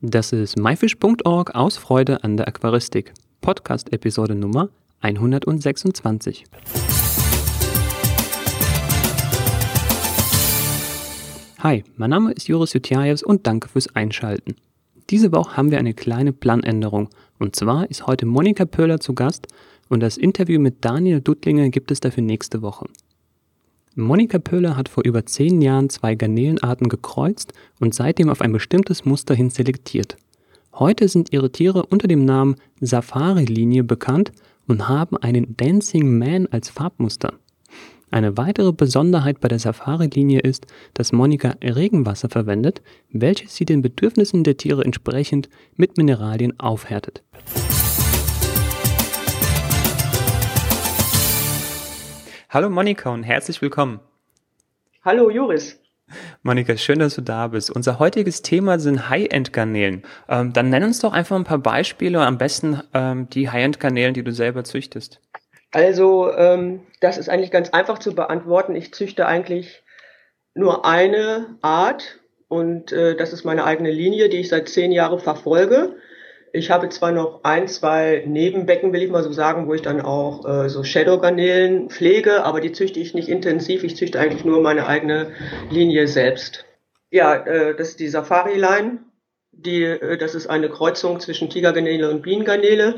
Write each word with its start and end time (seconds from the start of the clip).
Das 0.00 0.32
ist 0.32 0.56
myfish.org 0.56 1.56
aus 1.56 1.76
Freude 1.76 2.22
an 2.22 2.36
der 2.36 2.46
Aquaristik. 2.46 3.12
Podcast-Episode 3.40 4.36
Nummer 4.36 4.68
126. 5.00 6.44
Hi, 11.58 11.82
mein 11.96 12.10
Name 12.10 12.30
ist 12.30 12.46
Joris 12.46 12.74
Jutjajews 12.74 13.24
und 13.24 13.48
danke 13.48 13.68
fürs 13.68 13.92
Einschalten. 13.96 14.54
Diese 15.10 15.32
Woche 15.32 15.56
haben 15.56 15.72
wir 15.72 15.80
eine 15.80 15.94
kleine 15.94 16.32
Planänderung. 16.32 17.08
Und 17.40 17.56
zwar 17.56 17.90
ist 17.90 18.06
heute 18.06 18.24
Monika 18.24 18.66
Pöhler 18.66 19.00
zu 19.00 19.14
Gast 19.14 19.48
und 19.88 19.98
das 19.98 20.16
Interview 20.16 20.60
mit 20.60 20.84
Daniel 20.84 21.20
Duttlinger 21.20 21.70
gibt 21.70 21.90
es 21.90 21.98
dafür 21.98 22.22
nächste 22.22 22.62
Woche. 22.62 22.86
Monika 24.00 24.38
Pöhler 24.38 24.76
hat 24.76 24.88
vor 24.88 25.04
über 25.04 25.26
zehn 25.26 25.60
Jahren 25.60 25.90
zwei 25.90 26.14
Garnelenarten 26.14 26.88
gekreuzt 26.88 27.52
und 27.80 27.96
seitdem 27.96 28.30
auf 28.30 28.40
ein 28.40 28.52
bestimmtes 28.52 29.04
Muster 29.04 29.34
hin 29.34 29.50
selektiert. 29.50 30.16
Heute 30.72 31.08
sind 31.08 31.32
ihre 31.32 31.50
Tiere 31.50 31.84
unter 31.84 32.06
dem 32.06 32.24
Namen 32.24 32.54
Safari-Linie 32.80 33.82
bekannt 33.82 34.30
und 34.68 34.88
haben 34.88 35.16
einen 35.16 35.56
Dancing 35.56 36.16
Man 36.16 36.46
als 36.46 36.68
Farbmuster. 36.68 37.34
Eine 38.12 38.36
weitere 38.36 38.72
Besonderheit 38.72 39.40
bei 39.40 39.48
der 39.48 39.58
Safari-Linie 39.58 40.40
ist, 40.42 40.68
dass 40.94 41.10
Monika 41.10 41.56
Regenwasser 41.60 42.28
verwendet, 42.28 42.82
welches 43.10 43.56
sie 43.56 43.64
den 43.64 43.82
Bedürfnissen 43.82 44.44
der 44.44 44.56
Tiere 44.56 44.84
entsprechend 44.84 45.48
mit 45.74 45.96
Mineralien 45.96 46.60
aufhärtet. 46.60 47.24
Hallo 52.50 52.70
Monika 52.70 53.10
und 53.10 53.24
herzlich 53.24 53.60
willkommen. 53.60 54.00
Hallo 55.04 55.28
Joris. 55.28 55.78
Monika, 56.42 56.78
schön, 56.78 56.98
dass 56.98 57.14
du 57.14 57.20
da 57.20 57.48
bist. 57.48 57.70
Unser 57.70 57.98
heutiges 57.98 58.40
Thema 58.40 58.78
sind 58.78 59.10
High-End-Garnelen. 59.10 60.02
Ähm, 60.30 60.54
dann 60.54 60.70
nenn 60.70 60.84
uns 60.84 60.98
doch 61.00 61.12
einfach 61.12 61.36
ein 61.36 61.44
paar 61.44 61.58
Beispiele, 61.58 62.20
am 62.22 62.38
besten 62.38 62.80
ähm, 62.94 63.28
die 63.28 63.50
High-End-Garnelen, 63.50 64.14
die 64.14 64.24
du 64.24 64.32
selber 64.32 64.64
züchtest. 64.64 65.20
Also, 65.72 66.32
ähm, 66.32 66.86
das 67.00 67.18
ist 67.18 67.28
eigentlich 67.28 67.50
ganz 67.50 67.68
einfach 67.68 67.98
zu 67.98 68.14
beantworten. 68.14 68.74
Ich 68.76 68.94
züchte 68.94 69.26
eigentlich 69.26 69.82
nur 70.54 70.86
eine 70.86 71.58
Art 71.60 72.18
und 72.48 72.92
äh, 72.92 73.14
das 73.14 73.34
ist 73.34 73.44
meine 73.44 73.64
eigene 73.64 73.90
Linie, 73.90 74.30
die 74.30 74.38
ich 74.38 74.48
seit 74.48 74.70
zehn 74.70 74.90
Jahren 74.90 75.20
verfolge. 75.20 75.96
Ich 76.52 76.70
habe 76.70 76.88
zwar 76.88 77.12
noch 77.12 77.40
ein, 77.44 77.68
zwei 77.68 78.24
Nebenbecken, 78.26 78.92
will 78.92 79.02
ich 79.02 79.10
mal 79.10 79.22
so 79.22 79.32
sagen, 79.32 79.66
wo 79.66 79.74
ich 79.74 79.82
dann 79.82 80.00
auch 80.00 80.46
äh, 80.46 80.68
so 80.68 80.82
Shadow-Garnelen 80.82 81.90
pflege, 81.90 82.44
aber 82.44 82.60
die 82.60 82.72
züchte 82.72 83.00
ich 83.00 83.14
nicht 83.14 83.28
intensiv. 83.28 83.84
Ich 83.84 83.96
züchte 83.96 84.18
eigentlich 84.18 84.44
nur 84.44 84.60
meine 84.60 84.86
eigene 84.86 85.32
Linie 85.70 86.08
selbst. 86.08 86.64
Ja, 87.10 87.34
äh, 87.34 87.74
das 87.74 87.90
ist 87.90 88.00
die 88.00 88.08
Safari-Line. 88.08 88.98
Die, 89.52 89.82
äh, 89.82 90.16
das 90.18 90.34
ist 90.34 90.46
eine 90.46 90.68
Kreuzung 90.68 91.20
zwischen 91.20 91.50
Tigergarnele 91.50 92.10
und 92.10 92.22
Bienengarnele. 92.22 92.96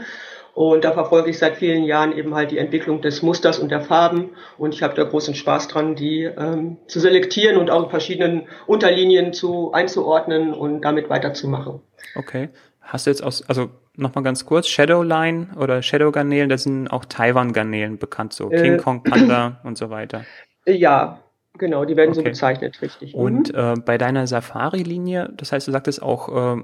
Und 0.55 0.85
da 0.85 0.93
verfolge 0.93 1.31
ich 1.31 1.39
seit 1.39 1.57
vielen 1.57 1.85
Jahren 1.85 2.17
eben 2.17 2.35
halt 2.35 2.51
die 2.51 2.59
Entwicklung 2.59 3.01
des 3.01 3.23
Musters 3.23 3.59
und 3.59 3.71
der 3.71 3.81
Farben. 3.81 4.31
Und 4.59 4.75
ich 4.75 4.83
habe 4.83 4.95
da 4.95 5.05
großen 5.05 5.35
Spaß 5.35 5.69
dran, 5.69 5.95
die 5.95 6.25
ähm, 6.25 6.79
zu 6.87 6.99
selektieren 6.99 7.57
und 7.57 7.71
auch 7.71 7.85
in 7.85 7.91
verschiedenen 7.91 8.49
Unterlinien 8.67 9.33
zu 9.33 9.73
einzuordnen 9.73 10.53
und 10.53 10.83
damit 10.83 11.09
weiterzumachen. 11.09 11.81
Okay. 12.17 12.49
Hast 12.91 13.07
du 13.07 13.11
jetzt 13.11 13.23
aus, 13.23 13.49
also 13.49 13.71
nochmal 13.97 14.25
ganz 14.25 14.45
kurz, 14.45 14.67
Shadowline 14.67 15.51
oder 15.57 15.81
Shadow-Garnelen, 15.81 16.49
das 16.49 16.65
sind 16.65 16.89
auch 16.89 17.05
Taiwan-Garnelen 17.05 17.99
bekannt, 17.99 18.33
so 18.33 18.51
äh, 18.51 18.61
King 18.61 18.79
Kong 18.79 19.05
Panda 19.05 19.61
und 19.65 19.79
so 19.79 19.91
weiter. 19.91 20.25
Ja, 20.67 21.21
genau, 21.57 21.85
die 21.85 21.97
werden 21.97 22.11
okay. 22.11 22.19
so 22.19 22.25
bezeichnet, 22.25 22.83
richtig. 22.83 23.15
Und 23.15 23.53
mhm. 23.53 23.59
äh, 23.59 23.75
bei 23.77 23.97
deiner 23.97 24.27
Safari-Linie, 24.27 25.31
das 25.37 25.53
heißt, 25.53 25.69
du 25.69 25.73
sagtest 25.73 26.03
auch 26.03 26.57
äh, 26.57 26.63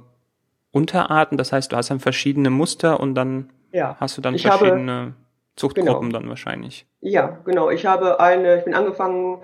Unterarten, 0.72 1.38
das 1.38 1.52
heißt, 1.52 1.70
du 1.70 1.76
hast 1.76 1.90
dann 1.90 2.00
verschiedene 2.00 2.50
Muster 2.50 2.98
und 2.98 3.14
dann 3.14 3.50
ja. 3.70 3.96
hast 4.00 4.18
du 4.18 4.20
dann 4.20 4.34
ich 4.34 4.42
verschiedene 4.42 4.92
habe, 4.92 5.12
Zuchtgruppen 5.54 6.08
genau. 6.08 6.18
dann 6.18 6.28
wahrscheinlich. 6.28 6.86
Ja, 7.02 7.38
genau. 7.44 7.70
Ich 7.70 7.86
habe 7.86 8.18
eine, 8.18 8.58
ich 8.58 8.64
bin 8.64 8.74
angefangen 8.74 9.42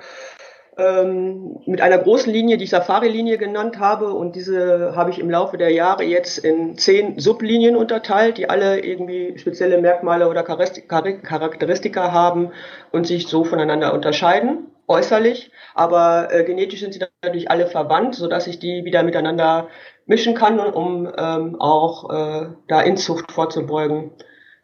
ähm, 0.78 1.60
mit 1.66 1.80
einer 1.80 1.98
großen 1.98 2.32
Linie, 2.32 2.56
die 2.56 2.66
Safari-Linie 2.66 3.36
genannt 3.38 3.78
habe. 3.78 4.12
Und 4.12 4.36
diese 4.36 4.94
habe 4.96 5.10
ich 5.10 5.18
im 5.18 5.30
Laufe 5.30 5.58
der 5.58 5.70
Jahre 5.70 6.04
jetzt 6.04 6.38
in 6.38 6.78
zehn 6.78 7.18
Sublinien 7.18 7.76
unterteilt, 7.76 8.38
die 8.38 8.48
alle 8.48 8.80
irgendwie 8.80 9.38
spezielle 9.38 9.80
Merkmale 9.80 10.28
oder 10.28 10.42
Charakteristika 10.42 12.12
haben 12.12 12.52
und 12.90 13.06
sich 13.06 13.28
so 13.28 13.44
voneinander 13.44 13.92
unterscheiden, 13.92 14.68
äußerlich. 14.88 15.50
Aber 15.74 16.32
äh, 16.32 16.44
genetisch 16.44 16.80
sind 16.80 16.94
sie 16.94 17.04
dadurch 17.20 17.50
alle 17.50 17.66
verwandt, 17.66 18.14
sodass 18.14 18.46
ich 18.46 18.58
die 18.58 18.84
wieder 18.84 19.02
miteinander 19.02 19.68
mischen 20.06 20.34
kann, 20.34 20.58
um 20.58 21.06
ähm, 21.16 21.60
auch 21.60 22.10
äh, 22.10 22.46
da 22.68 22.80
Inzucht 22.80 23.30
vorzubeugen. 23.30 24.12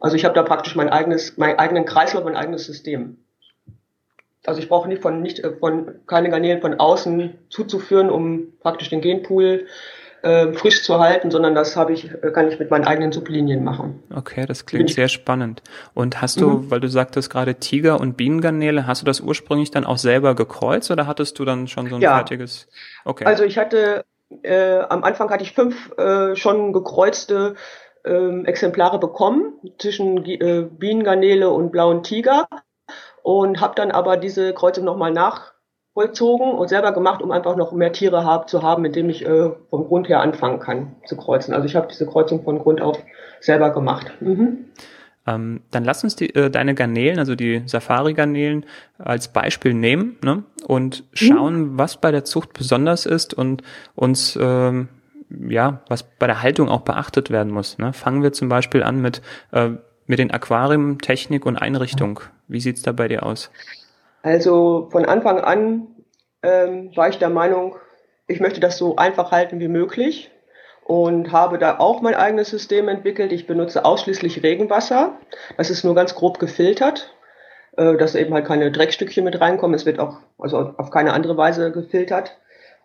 Also 0.00 0.16
ich 0.16 0.24
habe 0.24 0.34
da 0.34 0.42
praktisch 0.42 0.74
mein 0.74 0.88
eigenes, 0.88 1.36
meinen 1.36 1.58
eigenen 1.58 1.84
Kreislauf, 1.84 2.24
mein 2.24 2.36
eigenes 2.36 2.64
System. 2.64 3.18
Also 4.46 4.60
ich 4.60 4.68
brauche 4.68 4.88
nicht 4.88 5.02
von 5.02 5.20
nicht 5.20 5.40
äh, 5.40 5.52
von 5.52 6.00
keine 6.06 6.30
Garnelen 6.30 6.60
von 6.60 6.74
außen 6.78 7.38
zuzuführen, 7.50 8.10
um 8.10 8.52
praktisch 8.60 8.88
den 8.90 9.00
Genpool 9.00 9.66
äh, 10.22 10.52
frisch 10.52 10.82
zu 10.82 10.98
halten, 10.98 11.30
sondern 11.30 11.54
das 11.54 11.76
habe 11.76 11.92
ich 11.92 12.10
äh, 12.22 12.30
kann 12.32 12.48
ich 12.48 12.58
mit 12.58 12.70
meinen 12.70 12.84
eigenen 12.84 13.12
Sublinien 13.12 13.64
machen. 13.64 14.02
Okay, 14.14 14.46
das 14.46 14.66
klingt 14.66 14.90
sehr 14.90 15.08
spannend. 15.08 15.62
Und 15.94 16.22
hast 16.22 16.40
du, 16.40 16.48
mhm. 16.48 16.70
weil 16.70 16.80
du 16.80 16.88
sagtest 16.88 17.30
gerade 17.30 17.56
Tiger 17.56 18.00
und 18.00 18.16
Bienengarnele, 18.16 18.86
hast 18.86 19.02
du 19.02 19.06
das 19.06 19.20
ursprünglich 19.20 19.70
dann 19.70 19.84
auch 19.84 19.98
selber 19.98 20.34
gekreuzt 20.34 20.90
oder 20.90 21.06
hattest 21.06 21.38
du 21.38 21.44
dann 21.44 21.68
schon 21.68 21.88
so 21.88 21.96
ein 21.96 22.00
ja. 22.00 22.16
fertiges? 22.16 22.68
Okay. 23.04 23.24
Also 23.24 23.44
ich 23.44 23.58
hatte 23.58 24.04
äh, 24.42 24.78
am 24.80 25.04
Anfang 25.04 25.30
hatte 25.30 25.42
ich 25.42 25.52
fünf 25.52 25.92
äh, 25.96 26.36
schon 26.36 26.72
gekreuzte 26.72 27.54
äh, 28.04 28.42
Exemplare 28.44 28.98
bekommen 28.98 29.54
zwischen 29.78 30.24
äh, 30.24 30.66
Bienengarnele 30.70 31.50
und 31.50 31.72
blauen 31.72 32.02
Tiger 32.02 32.48
und 33.22 33.60
habe 33.60 33.74
dann 33.74 33.90
aber 33.90 34.16
diese 34.16 34.52
Kreuzung 34.52 34.84
nochmal 34.84 35.12
nachvollzogen 35.12 36.52
und 36.52 36.68
selber 36.68 36.92
gemacht, 36.92 37.22
um 37.22 37.30
einfach 37.30 37.56
noch 37.56 37.72
mehr 37.72 37.92
Tiere 37.92 38.24
hab, 38.24 38.48
zu 38.48 38.62
haben, 38.62 38.82
mit 38.82 38.96
denen 38.96 39.10
ich 39.10 39.26
äh, 39.26 39.50
vom 39.70 39.86
Grund 39.86 40.08
her 40.08 40.20
anfangen 40.20 40.60
kann 40.60 40.96
zu 41.06 41.16
kreuzen. 41.16 41.54
Also 41.54 41.66
ich 41.66 41.76
habe 41.76 41.88
diese 41.88 42.06
Kreuzung 42.06 42.44
von 42.44 42.58
Grund 42.58 42.80
auf 42.80 42.98
selber 43.40 43.70
gemacht. 43.70 44.12
Mhm. 44.20 44.66
Ähm, 45.26 45.60
dann 45.70 45.84
lass 45.84 46.04
uns 46.04 46.16
die, 46.16 46.34
äh, 46.34 46.50
deine 46.50 46.74
Garnelen, 46.74 47.18
also 47.18 47.34
die 47.34 47.62
Safari-Garnelen, 47.66 48.64
als 48.98 49.28
Beispiel 49.28 49.74
nehmen 49.74 50.16
ne? 50.24 50.44
und 50.66 51.04
schauen, 51.12 51.72
mhm. 51.72 51.78
was 51.78 51.98
bei 51.98 52.10
der 52.10 52.24
Zucht 52.24 52.54
besonders 52.54 53.04
ist 53.04 53.34
und 53.34 53.62
uns 53.94 54.38
ähm, 54.40 54.88
ja, 55.30 55.82
was 55.88 56.02
bei 56.02 56.26
der 56.26 56.42
Haltung 56.42 56.68
auch 56.68 56.80
beachtet 56.80 57.30
werden 57.30 57.52
muss. 57.52 57.78
Ne? 57.78 57.92
Fangen 57.92 58.22
wir 58.22 58.32
zum 58.32 58.48
Beispiel 58.48 58.82
an 58.82 59.00
mit 59.00 59.22
äh, 59.52 59.70
mit 60.08 60.18
den 60.18 60.30
Aquarium, 60.32 61.00
Technik 61.00 61.46
und 61.46 61.56
Einrichtung. 61.56 62.20
Wie 62.48 62.60
sieht's 62.60 62.82
da 62.82 62.92
bei 62.92 63.08
dir 63.08 63.24
aus? 63.24 63.50
Also 64.22 64.88
von 64.90 65.04
Anfang 65.04 65.38
an 65.38 65.86
ähm, 66.42 66.90
war 66.96 67.08
ich 67.08 67.18
der 67.18 67.28
Meinung, 67.28 67.76
ich 68.26 68.40
möchte 68.40 68.58
das 68.58 68.78
so 68.78 68.96
einfach 68.96 69.30
halten 69.30 69.60
wie 69.60 69.68
möglich 69.68 70.30
und 70.82 71.30
habe 71.30 71.58
da 71.58 71.78
auch 71.78 72.00
mein 72.00 72.14
eigenes 72.14 72.48
System 72.48 72.88
entwickelt. 72.88 73.32
Ich 73.32 73.46
benutze 73.46 73.84
ausschließlich 73.84 74.42
Regenwasser. 74.42 75.18
Das 75.58 75.70
ist 75.70 75.84
nur 75.84 75.94
ganz 75.94 76.14
grob 76.14 76.38
gefiltert, 76.38 77.14
äh, 77.76 77.96
dass 77.96 78.14
eben 78.14 78.32
halt 78.32 78.46
keine 78.46 78.72
Dreckstückchen 78.72 79.24
mit 79.24 79.40
reinkommen. 79.40 79.74
Es 79.74 79.84
wird 79.84 80.00
auch 80.00 80.20
also 80.38 80.74
auf 80.78 80.90
keine 80.90 81.12
andere 81.12 81.36
Weise 81.36 81.70
gefiltert. 81.70 82.38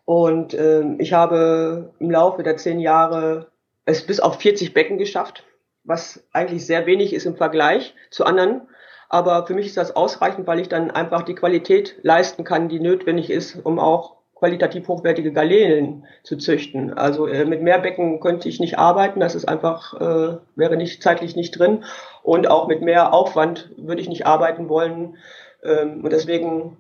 Und 0.04 0.54
äh, 0.54 0.84
ich 0.98 1.14
habe 1.14 1.94
im 2.00 2.12
Laufe 2.12 2.44
der 2.44 2.58
zehn 2.58 2.82
Jahre 2.82 3.48
es 3.86 4.06
bis 4.06 4.20
auf 4.20 4.40
40 4.42 4.74
Becken 4.74 4.98
geschafft 4.98 5.46
was 5.84 6.24
eigentlich 6.32 6.66
sehr 6.66 6.86
wenig 6.86 7.14
ist 7.14 7.26
im 7.26 7.36
Vergleich 7.36 7.94
zu 8.10 8.26
anderen. 8.26 8.62
Aber 9.10 9.46
für 9.46 9.54
mich 9.54 9.68
ist 9.68 9.78
das 9.78 9.96
ausreichend, 9.96 10.48
weil 10.48 10.60
ich 10.60 10.70
dann 10.70 10.90
einfach 10.90 11.24
die 11.24 11.36
Qualität 11.36 12.00
leisten 12.02 12.44
kann, 12.44 12.70
die 12.70 12.80
notwendig 12.80 13.30
ist, 13.30 13.58
um 13.64 13.80
auch 13.80 14.16
qualitativ 14.44 14.88
hochwertige 14.90 15.32
Garnelen 15.32 16.06
zu 16.24 16.36
züchten. 16.36 16.94
Also 16.94 17.28
äh, 17.28 17.46
mit 17.46 17.62
mehr 17.62 17.80
Becken 17.80 18.20
könnte 18.20 18.50
ich 18.50 18.60
nicht 18.60 18.78
arbeiten, 18.78 19.22
das 19.22 19.36
ist 19.36 19.46
einfach, 19.46 19.94
äh, 20.02 20.38
wäre 20.56 20.76
nicht 20.76 21.02
zeitlich 21.02 21.36
nicht 21.36 21.58
drin. 21.58 21.86
Und 22.24 22.50
auch 22.50 22.68
mit 22.68 22.82
mehr 22.82 23.14
Aufwand 23.14 23.70
würde 23.78 24.02
ich 24.02 24.10
nicht 24.10 24.26
arbeiten 24.26 24.68
wollen. 24.68 25.16
Ähm, 25.64 26.04
und 26.04 26.12
deswegen 26.12 26.76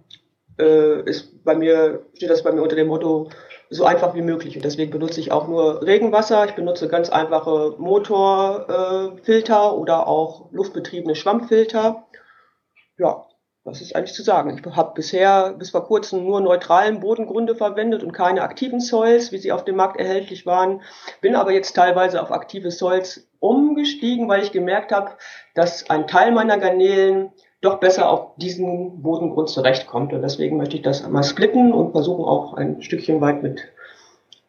äh, 0.59 1.03
ist 1.03 1.43
bei 1.45 1.55
mir, 1.55 2.01
steht 2.15 2.29
das 2.29 2.43
bei 2.43 2.51
mir 2.51 2.63
unter 2.63 2.75
dem 2.75 2.87
Motto, 2.87 3.29
so 3.73 3.85
einfach 3.85 4.13
wie 4.15 4.21
möglich. 4.21 4.55
Und 4.55 4.65
deswegen 4.65 4.91
benutze 4.91 5.19
ich 5.19 5.31
auch 5.31 5.47
nur 5.47 5.81
Regenwasser. 5.81 6.45
Ich 6.45 6.53
benutze 6.53 6.87
ganz 6.87 7.09
einfache 7.09 7.75
Motorfilter 7.77 9.63
äh, 9.65 9.75
oder 9.75 10.07
auch 10.07 10.51
luftbetriebene 10.51 11.15
Schwammfilter. 11.15 12.05
Ja, 12.97 13.25
was 13.63 13.81
ist 13.81 13.95
eigentlich 13.95 14.13
zu 14.13 14.23
sagen? 14.23 14.57
Ich 14.57 14.75
habe 14.75 14.93
bisher 14.93 15.53
bis 15.53 15.69
vor 15.69 15.85
kurzem 15.85 16.25
nur 16.25 16.41
neutralen 16.41 16.99
Bodengründe 16.99 17.55
verwendet 17.55 18.03
und 18.03 18.11
keine 18.11 18.41
aktiven 18.41 18.81
Soils, 18.81 19.31
wie 19.31 19.37
sie 19.37 19.53
auf 19.53 19.63
dem 19.63 19.77
Markt 19.77 19.97
erhältlich 19.99 20.45
waren. 20.45 20.81
Bin 21.21 21.35
aber 21.35 21.53
jetzt 21.53 21.73
teilweise 21.73 22.21
auf 22.21 22.31
aktive 22.31 22.71
Soils 22.71 23.29
umgestiegen, 23.39 24.27
weil 24.27 24.43
ich 24.43 24.51
gemerkt 24.51 24.91
habe, 24.91 25.11
dass 25.55 25.89
ein 25.89 26.07
Teil 26.07 26.31
meiner 26.31 26.57
Garnelen 26.57 27.31
doch 27.63 27.79
besser 27.79 28.09
auf 28.09 28.35
diesen 28.37 29.01
Bodengrund 29.01 29.49
zurechtkommt. 29.49 30.13
Und 30.13 30.21
deswegen 30.21 30.57
möchte 30.57 30.75
ich 30.75 30.81
das 30.81 31.07
mal 31.07 31.23
splitten 31.23 31.73
und 31.73 31.91
versuchen 31.91 32.25
auch 32.25 32.53
ein 32.53 32.81
Stückchen 32.81 33.21
weit 33.21 33.41
mit 33.41 33.61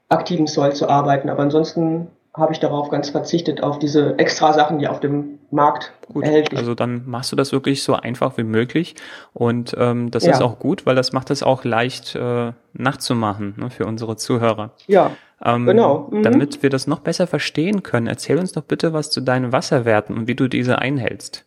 aktiven 0.09 0.47
Soil 0.47 0.73
zu 0.75 0.89
arbeiten. 0.89 1.31
Aber 1.31 1.43
ansonsten 1.43 2.09
habe 2.35 2.53
ich 2.53 2.59
darauf 2.59 2.91
ganz 2.91 3.11
verzichtet, 3.11 3.63
auf 3.63 3.79
diese 3.79 4.19
extra 4.19 4.53
Sachen, 4.53 4.81
die 4.81 4.89
auf 4.89 4.99
dem 4.99 5.39
Markt 5.53 5.93
gut, 6.13 6.25
erhältlich 6.25 6.59
Also 6.59 6.75
dann 6.75 7.05
machst 7.07 7.31
du 7.31 7.37
das 7.37 7.53
wirklich 7.53 7.85
so 7.85 7.95
einfach 7.95 8.37
wie 8.37 8.43
möglich. 8.43 8.97
Und 9.33 9.75
ähm, 9.79 10.11
das 10.11 10.25
ja. 10.25 10.33
ist 10.33 10.43
auch 10.43 10.59
gut, 10.59 10.85
weil 10.85 10.97
das 10.97 11.13
macht 11.13 11.31
es 11.31 11.45
auch 11.45 11.63
leicht 11.63 12.17
äh, 12.17 12.53
nachzumachen 12.73 13.55
ne, 13.57 13.71
für 13.71 13.87
unsere 13.87 14.17
Zuhörer. 14.17 14.73
Ja. 14.89 15.13
Ähm, 15.45 15.67
genau. 15.67 16.09
Mhm. 16.11 16.25
Damit 16.25 16.65
wir 16.65 16.71
das 16.71 16.89
noch 16.89 17.01
besser 17.01 17.29
verstehen 17.29 17.85
können, 17.85 18.09
erzähl 18.09 18.39
uns 18.39 18.51
doch 18.53 18.63
bitte 18.63 18.93
was 18.93 19.11
zu 19.11 19.21
deinen 19.21 19.53
Wasserwerten 19.53 20.17
und 20.19 20.27
wie 20.27 20.35
du 20.35 20.49
diese 20.49 20.81
einhältst. 20.81 21.45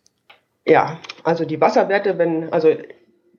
Ja, 0.68 1.00
also 1.24 1.46
die 1.46 1.62
Wasserwerte, 1.62 2.18
wenn, 2.18 2.52
also 2.52 2.68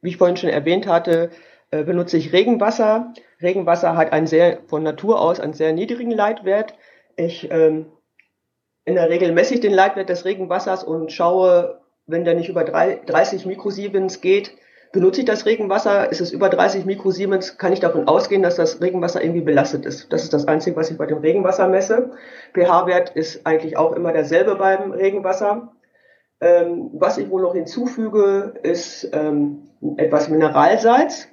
wie 0.00 0.08
ich 0.08 0.16
vorhin 0.16 0.38
schon 0.38 0.48
erwähnt 0.48 0.86
hatte, 0.86 1.30
äh, 1.70 1.84
benutze 1.84 2.16
ich 2.16 2.32
Regenwasser. 2.32 3.12
Regenwasser 3.42 3.96
hat 3.96 4.12
einen 4.12 4.26
sehr, 4.26 4.60
von 4.66 4.82
Natur 4.82 5.20
aus 5.20 5.38
einen 5.38 5.52
sehr 5.52 5.74
niedrigen 5.74 6.10
Leitwert. 6.10 6.74
Ich, 7.16 7.50
ähm, 7.50 7.86
in 8.86 8.94
der 8.94 9.10
Regel 9.10 9.32
messe 9.32 9.52
ich 9.52 9.60
den 9.60 9.74
Leitwert 9.74 10.08
des 10.08 10.24
Regenwassers 10.24 10.84
und 10.84 11.12
schaue, 11.12 11.82
wenn 12.06 12.24
der 12.24 12.34
nicht 12.34 12.48
über 12.48 12.64
drei, 12.64 12.98
30 13.04 13.44
Mikrosiemens 13.44 14.22
geht, 14.22 14.52
benutze 14.92 15.20
ich 15.20 15.26
das 15.26 15.44
Regenwasser. 15.44 16.10
Ist 16.10 16.22
es 16.22 16.32
über 16.32 16.48
30 16.48 16.86
Mikrosiemens, 16.86 17.58
kann 17.58 17.74
ich 17.74 17.80
davon 17.80 18.08
ausgehen, 18.08 18.42
dass 18.42 18.56
das 18.56 18.80
Regenwasser 18.80 19.22
irgendwie 19.22 19.42
belastet 19.42 19.84
ist. 19.84 20.10
Das 20.14 20.22
ist 20.24 20.32
das 20.32 20.48
Einzige, 20.48 20.76
was 20.76 20.90
ich 20.90 20.96
bei 20.96 21.04
dem 21.04 21.18
Regenwasser 21.18 21.68
messe. 21.68 22.12
pH-Wert 22.54 23.10
ist 23.10 23.46
eigentlich 23.46 23.76
auch 23.76 23.92
immer 23.92 24.14
derselbe 24.14 24.54
beim 24.54 24.92
Regenwasser. 24.92 25.74
Ähm, 26.40 26.90
was 26.92 27.18
ich 27.18 27.30
wohl 27.30 27.42
noch 27.42 27.54
hinzufüge, 27.54 28.54
ist 28.62 29.08
ähm, 29.12 29.68
etwas 29.96 30.28
Mineralsalz. 30.28 31.28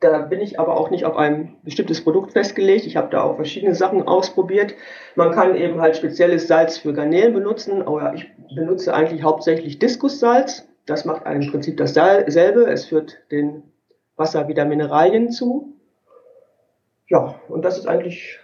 Da 0.00 0.18
bin 0.18 0.40
ich 0.40 0.60
aber 0.60 0.76
auch 0.76 0.90
nicht 0.90 1.04
auf 1.04 1.16
ein 1.16 1.56
bestimmtes 1.64 2.04
Produkt 2.04 2.32
festgelegt. 2.32 2.86
Ich 2.86 2.96
habe 2.96 3.08
da 3.10 3.22
auch 3.22 3.34
verschiedene 3.34 3.74
Sachen 3.74 4.06
ausprobiert. 4.06 4.74
Man 5.16 5.32
kann 5.32 5.56
eben 5.56 5.80
halt 5.80 5.96
spezielles 5.96 6.46
Salz 6.46 6.78
für 6.78 6.92
Garnelen 6.92 7.34
benutzen, 7.34 7.82
aber 7.82 8.14
ich 8.14 8.30
benutze 8.54 8.94
eigentlich 8.94 9.24
hauptsächlich 9.24 9.80
Diskussalz. 9.80 10.68
Das 10.86 11.04
macht 11.04 11.26
im 11.26 11.50
Prinzip 11.50 11.76
dasselbe. 11.76 12.70
Es 12.70 12.86
führt 12.86 13.18
dem 13.32 13.64
Wasser 14.16 14.46
wieder 14.46 14.64
Mineralien 14.64 15.30
zu. 15.30 15.74
Ja, 17.08 17.34
und 17.48 17.64
das 17.64 17.78
ist 17.78 17.86
eigentlich 17.86 18.38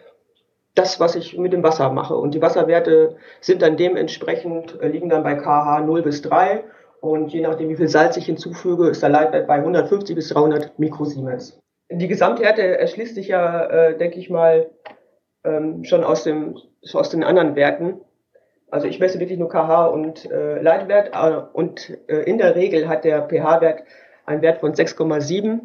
das, 0.75 0.99
was 1.00 1.15
ich 1.15 1.38
mit 1.38 1.53
dem 1.53 1.62
Wasser 1.62 1.91
mache. 1.91 2.17
Und 2.17 2.35
die 2.35 2.43
Wasserwerte 2.43 3.17
sind 3.41 3.62
dann 3.62 3.76
dementsprechend, 3.76 4.81
äh, 4.81 4.88
liegen 4.88 5.09
dann 5.09 5.23
bei 5.23 5.35
kH 5.35 5.81
0 5.81 6.03
bis 6.03 6.23
3 6.23 6.65
und 7.00 7.32
je 7.32 7.43
nachdem, 7.43 7.69
wie 7.69 7.76
viel 7.76 7.88
Salz 7.88 8.17
ich 8.17 8.26
hinzufüge, 8.26 8.88
ist 8.88 9.03
der 9.03 9.11
Leitwert 9.11 9.47
bei 9.47 9.56
150 9.56 10.17
bis 10.17 10.29
300 10.31 10.79
Mikrosiemens. 10.79 11.61
Die 11.91 12.09
Gesamthärte 12.09 12.79
erschließt 12.79 13.15
sich 13.15 13.29
ja, 13.29 13.67
äh, 13.67 13.97
denke 13.99 14.19
ich 14.19 14.31
mal, 14.31 14.71
ähm, 15.44 15.85
schon 15.85 16.03
aus, 16.03 16.25
dem, 16.25 16.56
aus 16.93 17.11
den 17.11 17.23
anderen 17.23 17.55
Werten. 17.56 18.00
Also 18.71 18.88
ich 18.88 18.99
messe 18.99 19.21
wirklich 19.21 19.38
nur 19.38 19.50
kH 19.50 19.87
und 19.87 20.31
äh, 20.31 20.61
Leitwert 20.61 21.11
äh, 21.15 21.43
und 21.53 21.97
äh, 22.09 22.23
in 22.23 22.38
der 22.38 22.56
Regel 22.56 22.88
hat 22.88 23.05
der 23.05 23.29
pH-Wert 23.29 23.85
einen 24.26 24.43
Wert 24.43 24.61
von 24.61 24.73
6,7 24.73 25.61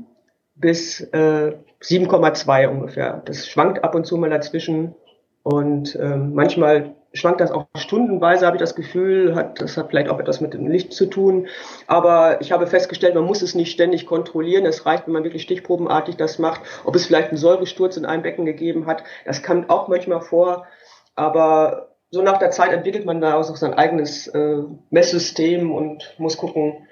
bis 0.60 1.02
äh, 1.02 1.54
7,2 1.82 2.68
ungefähr. 2.68 3.22
Das 3.26 3.48
schwankt 3.48 3.84
ab 3.84 3.96
und 3.96 4.06
zu 4.06 4.18
mal 4.18 4.30
dazwischen 4.30 4.96
und 5.44 5.96
ähm, 5.96 6.34
manchmal 6.34 6.96
schwankt 7.14 7.42
das 7.42 7.52
auch 7.52 7.66
stundenweise, 7.76 8.46
habe 8.46 8.58
ich 8.58 8.62
das 8.62 8.76
Gefühl. 8.76 9.36
Hat, 9.36 9.62
das 9.62 9.78
hat 9.78 9.90
vielleicht 9.90 10.10
auch 10.10 10.20
etwas 10.20 10.42
mit 10.42 10.54
dem 10.54 10.68
Licht 10.68 10.94
zu 10.94 11.08
tun. 11.08 11.48
Aber 11.88 12.42
ich 12.42 12.52
habe 12.52 12.68
festgestellt, 12.68 13.16
man 13.16 13.26
muss 13.26 13.42
es 13.42 13.56
nicht 13.56 13.72
ständig 13.72 14.06
kontrollieren. 14.06 14.66
Es 14.66 14.86
reicht, 14.86 15.08
wenn 15.08 15.14
man 15.14 15.24
wirklich 15.24 15.44
stichprobenartig 15.44 16.18
das 16.18 16.40
macht. 16.40 16.62
Ob 16.86 16.96
es 16.96 17.08
vielleicht 17.08 17.30
einen 17.30 17.38
Säuresturz 17.38 17.98
in 17.98 18.06
einem 18.06 18.24
Becken 18.24 18.46
gegeben 18.46 18.86
hat, 18.86 19.04
das 19.26 19.42
kann 19.42 19.70
auch 19.70 19.88
manchmal 19.88 20.22
vor. 20.22 20.68
Aber 21.16 21.96
so 22.12 22.22
nach 22.22 22.38
der 22.38 22.52
Zeit 22.52 22.72
entwickelt 22.72 23.06
man 23.06 23.22
da 23.22 23.36
auch 23.36 23.44
sein 23.44 23.74
eigenes 23.74 24.28
äh, 24.28 24.64
Messsystem 24.90 25.72
und 25.72 26.16
muss 26.18 26.38
gucken 26.38 26.88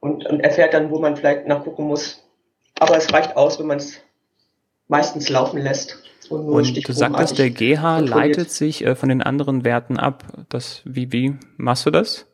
und, 0.00 0.26
und 0.26 0.40
erfährt 0.40 0.74
dann, 0.74 0.90
wo 0.90 0.98
man 0.98 1.16
vielleicht 1.16 1.46
nachgucken 1.46 1.84
muss. 1.84 2.24
Aber 2.80 2.96
es 2.96 3.12
reicht 3.12 3.36
aus, 3.36 3.58
wenn 3.58 3.66
man 3.66 3.78
es 3.78 4.00
meistens 4.88 5.28
laufen 5.28 5.58
lässt. 5.60 6.02
Und, 6.30 6.48
und 6.48 6.88
du 6.88 6.92
sagtest, 6.92 7.38
der 7.38 7.50
GH 7.50 8.00
leitet 8.00 8.50
sich 8.50 8.84
äh, 8.84 8.94
von 8.94 9.08
den 9.08 9.22
anderen 9.22 9.64
Werten 9.64 9.98
ab. 9.98 10.24
Das, 10.48 10.82
wie, 10.84 11.12
wie 11.12 11.36
machst 11.56 11.86
du 11.86 11.90
das? 11.90 12.26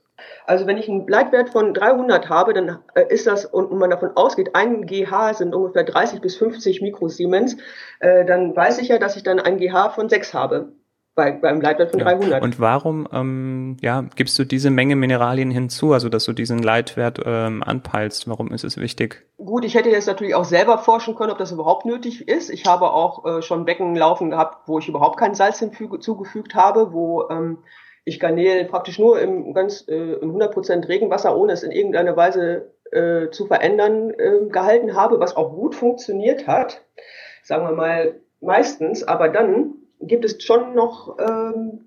Also 0.47 0.67
wenn 0.67 0.77
ich 0.77 0.89
einen 0.89 1.07
Leitwert 1.07 1.51
von 1.51 1.73
300 1.73 2.29
habe, 2.29 2.53
dann 2.53 2.81
äh, 2.95 3.05
ist 3.09 3.27
das, 3.27 3.45
und 3.45 3.73
man 3.73 3.91
davon 3.91 4.11
ausgeht, 4.17 4.51
ein 4.55 4.87
GH 4.87 5.35
sind 5.35 5.55
ungefähr 5.55 5.85
30 5.85 6.21
bis 6.21 6.37
50 6.37 6.83
Mikrosiemens, 6.83 7.57
äh, 8.01 8.25
dann 8.25 8.55
weiß 8.55 8.79
ich 8.79 8.89
ja, 8.89 8.99
dass 8.99 9.17
ich 9.17 9.23
dann 9.23 9.41
ein 9.41 9.59
GH 9.59 9.91
von 9.91 10.09
6 10.09 10.35
habe 10.35 10.73
bei, 11.15 11.31
beim 11.31 11.61
Leitwert 11.61 11.91
von 11.91 12.01
ja. 12.01 12.07
300. 12.07 12.43
Und 12.43 12.59
warum 12.59 13.09
ähm, 13.13 13.77
ja, 13.81 14.05
gibst 14.17 14.39
du 14.39 14.45
diese 14.45 14.71
Menge 14.71 14.97
Mineralien 14.97 15.51
hinzu, 15.51 15.93
also 15.93 16.09
dass 16.09 16.25
du 16.25 16.33
diesen 16.33 16.59
Leitwert 16.59 17.21
ähm, 17.25 17.63
anpeilst? 17.63 18.29
Warum 18.29 18.53
ist 18.53 18.65
es 18.65 18.77
wichtig? 18.77 19.25
Gut, 19.37 19.65
ich 19.65 19.75
hätte 19.75 19.91
jetzt 19.91 20.07
natürlich 20.07 20.35
auch 20.35 20.45
selber 20.45 20.79
forschen 20.79 21.15
können, 21.15 21.31
ob 21.31 21.39
das 21.39 21.53
überhaupt 21.53 21.87
nötig 21.87 22.29
ist. 22.29 22.51
Ich 22.51 22.67
habe 22.67 22.91
auch 22.91 23.25
äh, 23.25 23.43
schon 23.43 23.65
Becken 23.65 23.95
laufen 23.95 24.31
gehabt, 24.31 24.67
wo 24.67 24.79
ich 24.79 24.89
überhaupt 24.89 25.19
kein 25.19 25.35
Salz 25.35 25.61
hinzugefügt 25.61 26.55
habe, 26.55 26.93
wo 26.93 27.29
ähm, 27.29 27.59
ich 28.05 28.19
Garnelen 28.19 28.67
praktisch 28.69 28.99
nur 28.99 29.21
im 29.21 29.55
ganz 29.55 29.87
äh, 29.89 30.15
im 30.15 30.35
100% 30.35 30.89
Regenwasser, 30.89 31.37
ohne 31.37 31.53
es 31.53 31.63
in 31.63 31.71
irgendeiner 31.71 32.17
Weise 32.17 32.73
äh, 32.91 33.31
zu 33.31 33.47
verändern, 33.47 34.11
äh, 34.11 34.47
gehalten 34.51 34.95
habe, 34.95 35.21
was 35.21 35.37
auch 35.37 35.55
gut 35.55 35.75
funktioniert 35.75 36.47
hat. 36.47 36.85
Sagen 37.43 37.65
wir 37.67 37.73
mal 37.73 38.21
meistens, 38.41 39.05
aber 39.05 39.29
dann 39.29 39.75
gibt 40.07 40.25
es 40.25 40.43
schon 40.43 40.75
noch 40.75 41.19
ähm, 41.19 41.85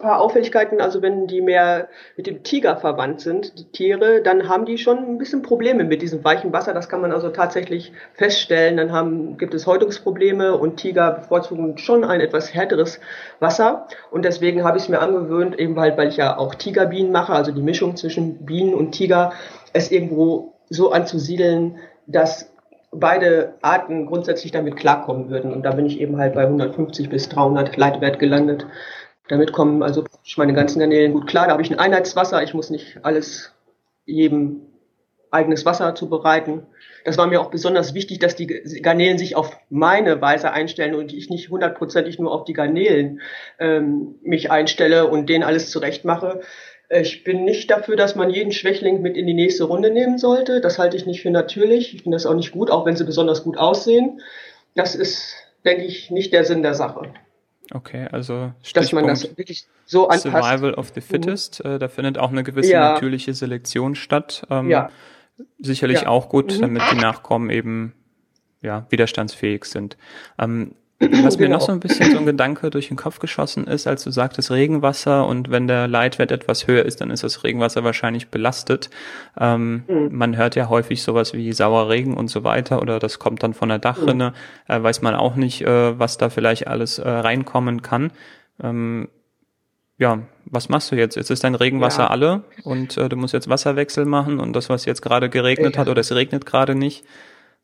paar 0.00 0.20
Auffälligkeiten. 0.20 0.80
Also 0.80 1.00
wenn 1.02 1.28
die 1.28 1.40
mehr 1.40 1.88
mit 2.16 2.26
dem 2.26 2.42
Tiger 2.42 2.76
verwandt 2.76 3.20
sind, 3.20 3.58
die 3.58 3.70
Tiere, 3.70 4.22
dann 4.22 4.48
haben 4.48 4.64
die 4.64 4.78
schon 4.78 4.98
ein 4.98 5.18
bisschen 5.18 5.42
Probleme 5.42 5.84
mit 5.84 6.02
diesem 6.02 6.24
weichen 6.24 6.52
Wasser. 6.52 6.74
Das 6.74 6.88
kann 6.88 7.00
man 7.00 7.12
also 7.12 7.28
tatsächlich 7.28 7.92
feststellen. 8.14 8.76
Dann 8.78 8.90
haben, 8.90 9.36
gibt 9.36 9.54
es 9.54 9.66
Häutungsprobleme 9.66 10.56
und 10.56 10.78
Tiger 10.78 11.12
bevorzugen 11.12 11.78
schon 11.78 12.02
ein 12.02 12.20
etwas 12.20 12.52
härteres 12.52 12.98
Wasser. 13.38 13.86
Und 14.10 14.24
deswegen 14.24 14.64
habe 14.64 14.78
ich 14.78 14.84
es 14.84 14.88
mir 14.88 15.00
angewöhnt, 15.00 15.58
eben 15.58 15.78
halt, 15.78 15.96
weil 15.96 16.08
ich 16.08 16.16
ja 16.16 16.36
auch 16.36 16.56
Tigerbienen 16.56 17.12
mache, 17.12 17.32
also 17.32 17.52
die 17.52 17.62
Mischung 17.62 17.96
zwischen 17.96 18.44
Bienen 18.44 18.74
und 18.74 18.92
Tiger, 18.92 19.32
es 19.72 19.92
irgendwo 19.92 20.54
so 20.68 20.90
anzusiedeln, 20.90 21.76
dass 22.06 22.50
beide 22.92 23.54
Arten 23.62 24.06
grundsätzlich 24.06 24.52
damit 24.52 24.76
klarkommen 24.76 25.30
würden. 25.30 25.52
Und 25.52 25.62
da 25.62 25.72
bin 25.72 25.86
ich 25.86 26.00
eben 26.00 26.18
halt 26.18 26.34
bei 26.34 26.42
150 26.42 27.08
bis 27.08 27.28
300 27.28 27.76
Leitwert 27.76 28.18
gelandet. 28.18 28.66
Damit 29.28 29.52
kommen 29.52 29.82
also 29.82 30.04
meine 30.36 30.54
ganzen 30.54 30.80
Garnelen 30.80 31.12
gut 31.12 31.26
klar. 31.26 31.46
Da 31.46 31.52
habe 31.52 31.62
ich 31.62 31.70
ein 31.70 31.78
Einheitswasser. 31.78 32.42
Ich 32.42 32.54
muss 32.54 32.70
nicht 32.70 32.98
alles 33.02 33.52
jedem 34.04 34.62
eigenes 35.30 35.64
Wasser 35.64 35.94
zubereiten. 35.94 36.66
Das 37.04 37.16
war 37.16 37.26
mir 37.26 37.40
auch 37.40 37.50
besonders 37.50 37.94
wichtig, 37.94 38.18
dass 38.18 38.34
die 38.34 38.46
Garnelen 38.46 39.18
sich 39.18 39.36
auf 39.36 39.56
meine 39.70 40.20
Weise 40.20 40.52
einstellen 40.52 40.94
und 40.94 41.12
ich 41.12 41.30
nicht 41.30 41.48
hundertprozentig 41.48 42.18
nur 42.18 42.32
auf 42.32 42.44
die 42.44 42.52
Garnelen 42.52 43.20
ähm, 43.58 44.16
mich 44.22 44.50
einstelle 44.50 45.06
und 45.06 45.28
denen 45.28 45.44
alles 45.44 45.70
zurecht 45.70 46.04
mache. 46.04 46.40
Ich 46.92 47.22
bin 47.22 47.44
nicht 47.44 47.70
dafür, 47.70 47.94
dass 47.94 48.16
man 48.16 48.30
jeden 48.30 48.50
Schwächling 48.50 49.00
mit 49.00 49.16
in 49.16 49.26
die 49.26 49.34
nächste 49.34 49.64
Runde 49.64 49.92
nehmen 49.92 50.18
sollte. 50.18 50.60
Das 50.60 50.78
halte 50.78 50.96
ich 50.96 51.06
nicht 51.06 51.22
für 51.22 51.30
natürlich. 51.30 51.94
Ich 51.94 52.02
finde 52.02 52.16
das 52.16 52.26
auch 52.26 52.34
nicht 52.34 52.50
gut, 52.50 52.68
auch 52.68 52.84
wenn 52.84 52.96
sie 52.96 53.04
besonders 53.04 53.44
gut 53.44 53.56
aussehen. 53.56 54.20
Das 54.74 54.96
ist, 54.96 55.34
denke 55.64 55.84
ich, 55.84 56.10
nicht 56.10 56.32
der 56.32 56.44
Sinn 56.44 56.62
der 56.62 56.74
Sache. 56.74 57.12
Okay, 57.72 58.08
also 58.10 58.52
dass 58.74 58.90
man 58.90 59.06
das 59.06 59.36
wirklich 59.38 59.66
so 59.86 60.08
anpasst. 60.08 60.24
Survival 60.24 60.74
of 60.74 60.90
the 60.92 61.00
Fittest, 61.00 61.64
mhm. 61.64 61.78
da 61.78 61.86
findet 61.86 62.18
auch 62.18 62.30
eine 62.30 62.42
gewisse 62.42 62.72
ja. 62.72 62.94
natürliche 62.94 63.34
Selektion 63.34 63.94
statt. 63.94 64.44
Ähm, 64.50 64.68
ja. 64.68 64.90
Sicherlich 65.58 66.02
ja. 66.02 66.08
auch 66.08 66.28
gut, 66.28 66.56
mhm. 66.56 66.62
damit 66.62 66.82
die 66.90 66.96
Nachkommen 66.96 67.50
eben 67.50 67.94
ja, 68.62 68.86
widerstandsfähig 68.90 69.64
sind. 69.64 69.96
Ähm, 70.40 70.74
was 71.00 71.38
mir 71.38 71.46
genau. 71.46 71.56
noch 71.56 71.66
so 71.66 71.72
ein 71.72 71.80
bisschen 71.80 72.10
so 72.12 72.18
ein 72.18 72.26
Gedanke 72.26 72.68
durch 72.68 72.88
den 72.88 72.96
Kopf 72.96 73.20
geschossen 73.20 73.66
ist, 73.66 73.86
als 73.86 74.04
du 74.04 74.10
sagtest 74.10 74.50
Regenwasser 74.50 75.26
und 75.26 75.50
wenn 75.50 75.66
der 75.66 75.88
Leitwert 75.88 76.30
etwas 76.30 76.66
höher 76.66 76.84
ist, 76.84 77.00
dann 77.00 77.10
ist 77.10 77.24
das 77.24 77.42
Regenwasser 77.42 77.84
wahrscheinlich 77.84 78.28
belastet. 78.28 78.90
Ähm, 79.38 79.84
mhm. 79.88 80.08
Man 80.10 80.36
hört 80.36 80.56
ja 80.56 80.68
häufig 80.68 81.02
sowas 81.02 81.32
wie 81.32 81.52
sauer 81.54 81.88
Regen 81.88 82.14
und 82.14 82.28
so 82.28 82.44
weiter 82.44 82.82
oder 82.82 82.98
das 82.98 83.18
kommt 83.18 83.42
dann 83.42 83.54
von 83.54 83.70
der 83.70 83.78
Dachrinne, 83.78 84.34
mhm. 84.68 84.74
äh, 84.74 84.82
weiß 84.82 85.00
man 85.00 85.14
auch 85.14 85.36
nicht, 85.36 85.62
äh, 85.62 85.98
was 85.98 86.18
da 86.18 86.28
vielleicht 86.28 86.68
alles 86.68 86.98
äh, 86.98 87.08
reinkommen 87.08 87.80
kann. 87.80 88.12
Ähm, 88.62 89.08
ja, 89.96 90.20
was 90.44 90.68
machst 90.68 90.92
du 90.92 90.96
jetzt? 90.96 91.16
Jetzt 91.16 91.30
ist 91.30 91.44
dein 91.44 91.54
Regenwasser 91.54 92.04
ja. 92.04 92.10
alle 92.10 92.44
und 92.62 92.98
äh, 92.98 93.08
du 93.08 93.16
musst 93.16 93.32
jetzt 93.32 93.48
Wasserwechsel 93.48 94.04
machen 94.04 94.38
und 94.38 94.54
das, 94.54 94.68
was 94.68 94.84
jetzt 94.84 95.00
gerade 95.00 95.30
geregnet 95.30 95.76
ja. 95.76 95.80
hat 95.80 95.88
oder 95.88 96.00
es 96.00 96.14
regnet 96.14 96.44
gerade 96.44 96.74
nicht. 96.74 97.06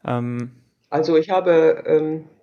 Ähm, 0.06 0.52
also 0.88 1.16
ich 1.16 1.30
habe 1.30 1.82
ähm, 1.86 2.24
äh, 2.24 2.35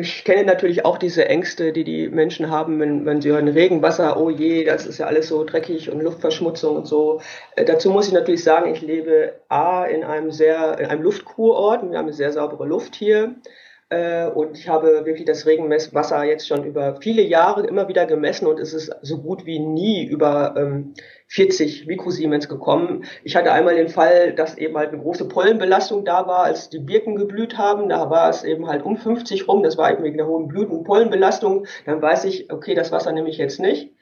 ich 0.00 0.24
kenne 0.24 0.44
natürlich 0.44 0.84
auch 0.84 0.98
diese 0.98 1.26
Ängste, 1.26 1.72
die 1.72 1.84
die 1.84 2.08
Menschen 2.08 2.50
haben, 2.50 2.80
wenn, 2.80 3.06
wenn 3.06 3.22
sie 3.22 3.30
hören 3.30 3.48
Regenwasser, 3.48 4.20
oh 4.20 4.28
je, 4.28 4.64
das 4.64 4.86
ist 4.86 4.98
ja 4.98 5.06
alles 5.06 5.28
so 5.28 5.42
dreckig 5.42 5.90
und 5.90 6.02
Luftverschmutzung 6.02 6.76
und 6.76 6.86
so. 6.86 7.22
Äh, 7.56 7.64
dazu 7.64 7.90
muss 7.90 8.06
ich 8.06 8.12
natürlich 8.12 8.44
sagen, 8.44 8.70
ich 8.70 8.82
lebe 8.82 9.40
A 9.48 9.86
in 9.86 10.04
einem 10.04 10.30
sehr, 10.30 10.78
in 10.78 10.86
einem 10.86 11.02
Luftkurort, 11.02 11.82
wir 11.82 11.96
haben 11.96 12.06
eine 12.06 12.12
sehr 12.12 12.32
saubere 12.32 12.66
Luft 12.66 12.94
hier. 12.94 13.36
Äh, 13.90 14.26
und 14.28 14.56
ich 14.56 14.68
habe 14.68 15.04
wirklich 15.04 15.26
das 15.26 15.46
Regenmesswasser 15.46 16.24
jetzt 16.24 16.48
schon 16.48 16.64
über 16.64 16.96
viele 17.00 17.22
Jahre 17.22 17.66
immer 17.66 17.86
wieder 17.86 18.06
gemessen 18.06 18.46
und 18.46 18.58
es 18.58 18.72
ist 18.72 18.90
so 19.02 19.18
gut 19.18 19.44
wie 19.44 19.58
nie 19.58 20.06
über 20.06 20.54
ähm, 20.56 20.94
40 21.28 21.86
Mikrosiemens 21.86 22.48
gekommen. 22.48 23.04
Ich 23.24 23.36
hatte 23.36 23.52
einmal 23.52 23.74
den 23.74 23.88
Fall, 23.88 24.32
dass 24.32 24.56
eben 24.56 24.76
halt 24.76 24.90
eine 24.90 25.02
große 25.02 25.28
Pollenbelastung 25.28 26.04
da 26.04 26.26
war, 26.26 26.44
als 26.44 26.70
die 26.70 26.78
Birken 26.78 27.16
geblüht 27.16 27.58
haben. 27.58 27.88
Da 27.90 28.08
war 28.08 28.30
es 28.30 28.42
eben 28.42 28.68
halt 28.68 28.84
um 28.84 28.96
50 28.96 29.48
rum. 29.48 29.62
Das 29.62 29.76
war 29.76 29.92
eben 29.92 30.02
wegen 30.02 30.16
der 30.16 30.26
hohen 30.26 30.48
Blüten- 30.48 30.78
und 30.78 30.84
Pollenbelastung. 30.84 31.66
Dann 31.84 32.00
weiß 32.00 32.24
ich, 32.24 32.50
okay, 32.50 32.74
das 32.74 32.90
Wasser 32.90 33.12
nehme 33.12 33.28
ich 33.28 33.38
jetzt 33.38 33.60
nicht. 33.60 33.92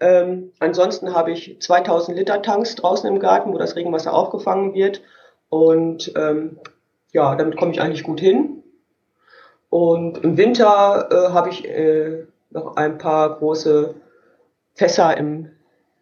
Ähm, 0.00 0.52
ansonsten 0.58 1.14
habe 1.14 1.30
ich 1.30 1.60
2000 1.60 2.18
Liter 2.18 2.42
Tanks 2.42 2.74
draußen 2.74 3.08
im 3.08 3.20
Garten, 3.20 3.52
wo 3.52 3.58
das 3.58 3.76
Regenwasser 3.76 4.12
aufgefangen 4.12 4.74
wird. 4.74 5.00
Und 5.48 6.12
ähm, 6.16 6.58
ja, 7.12 7.36
damit 7.36 7.56
komme 7.56 7.72
ich 7.72 7.80
eigentlich 7.80 8.02
gut 8.02 8.18
hin. 8.18 8.61
Und 9.72 10.18
im 10.18 10.36
Winter 10.36 11.08
äh, 11.10 11.32
habe 11.32 11.48
ich 11.48 11.66
äh, 11.66 12.26
noch 12.50 12.76
ein 12.76 12.98
paar 12.98 13.38
große 13.38 13.94
Fässer 14.74 15.16
im, 15.16 15.48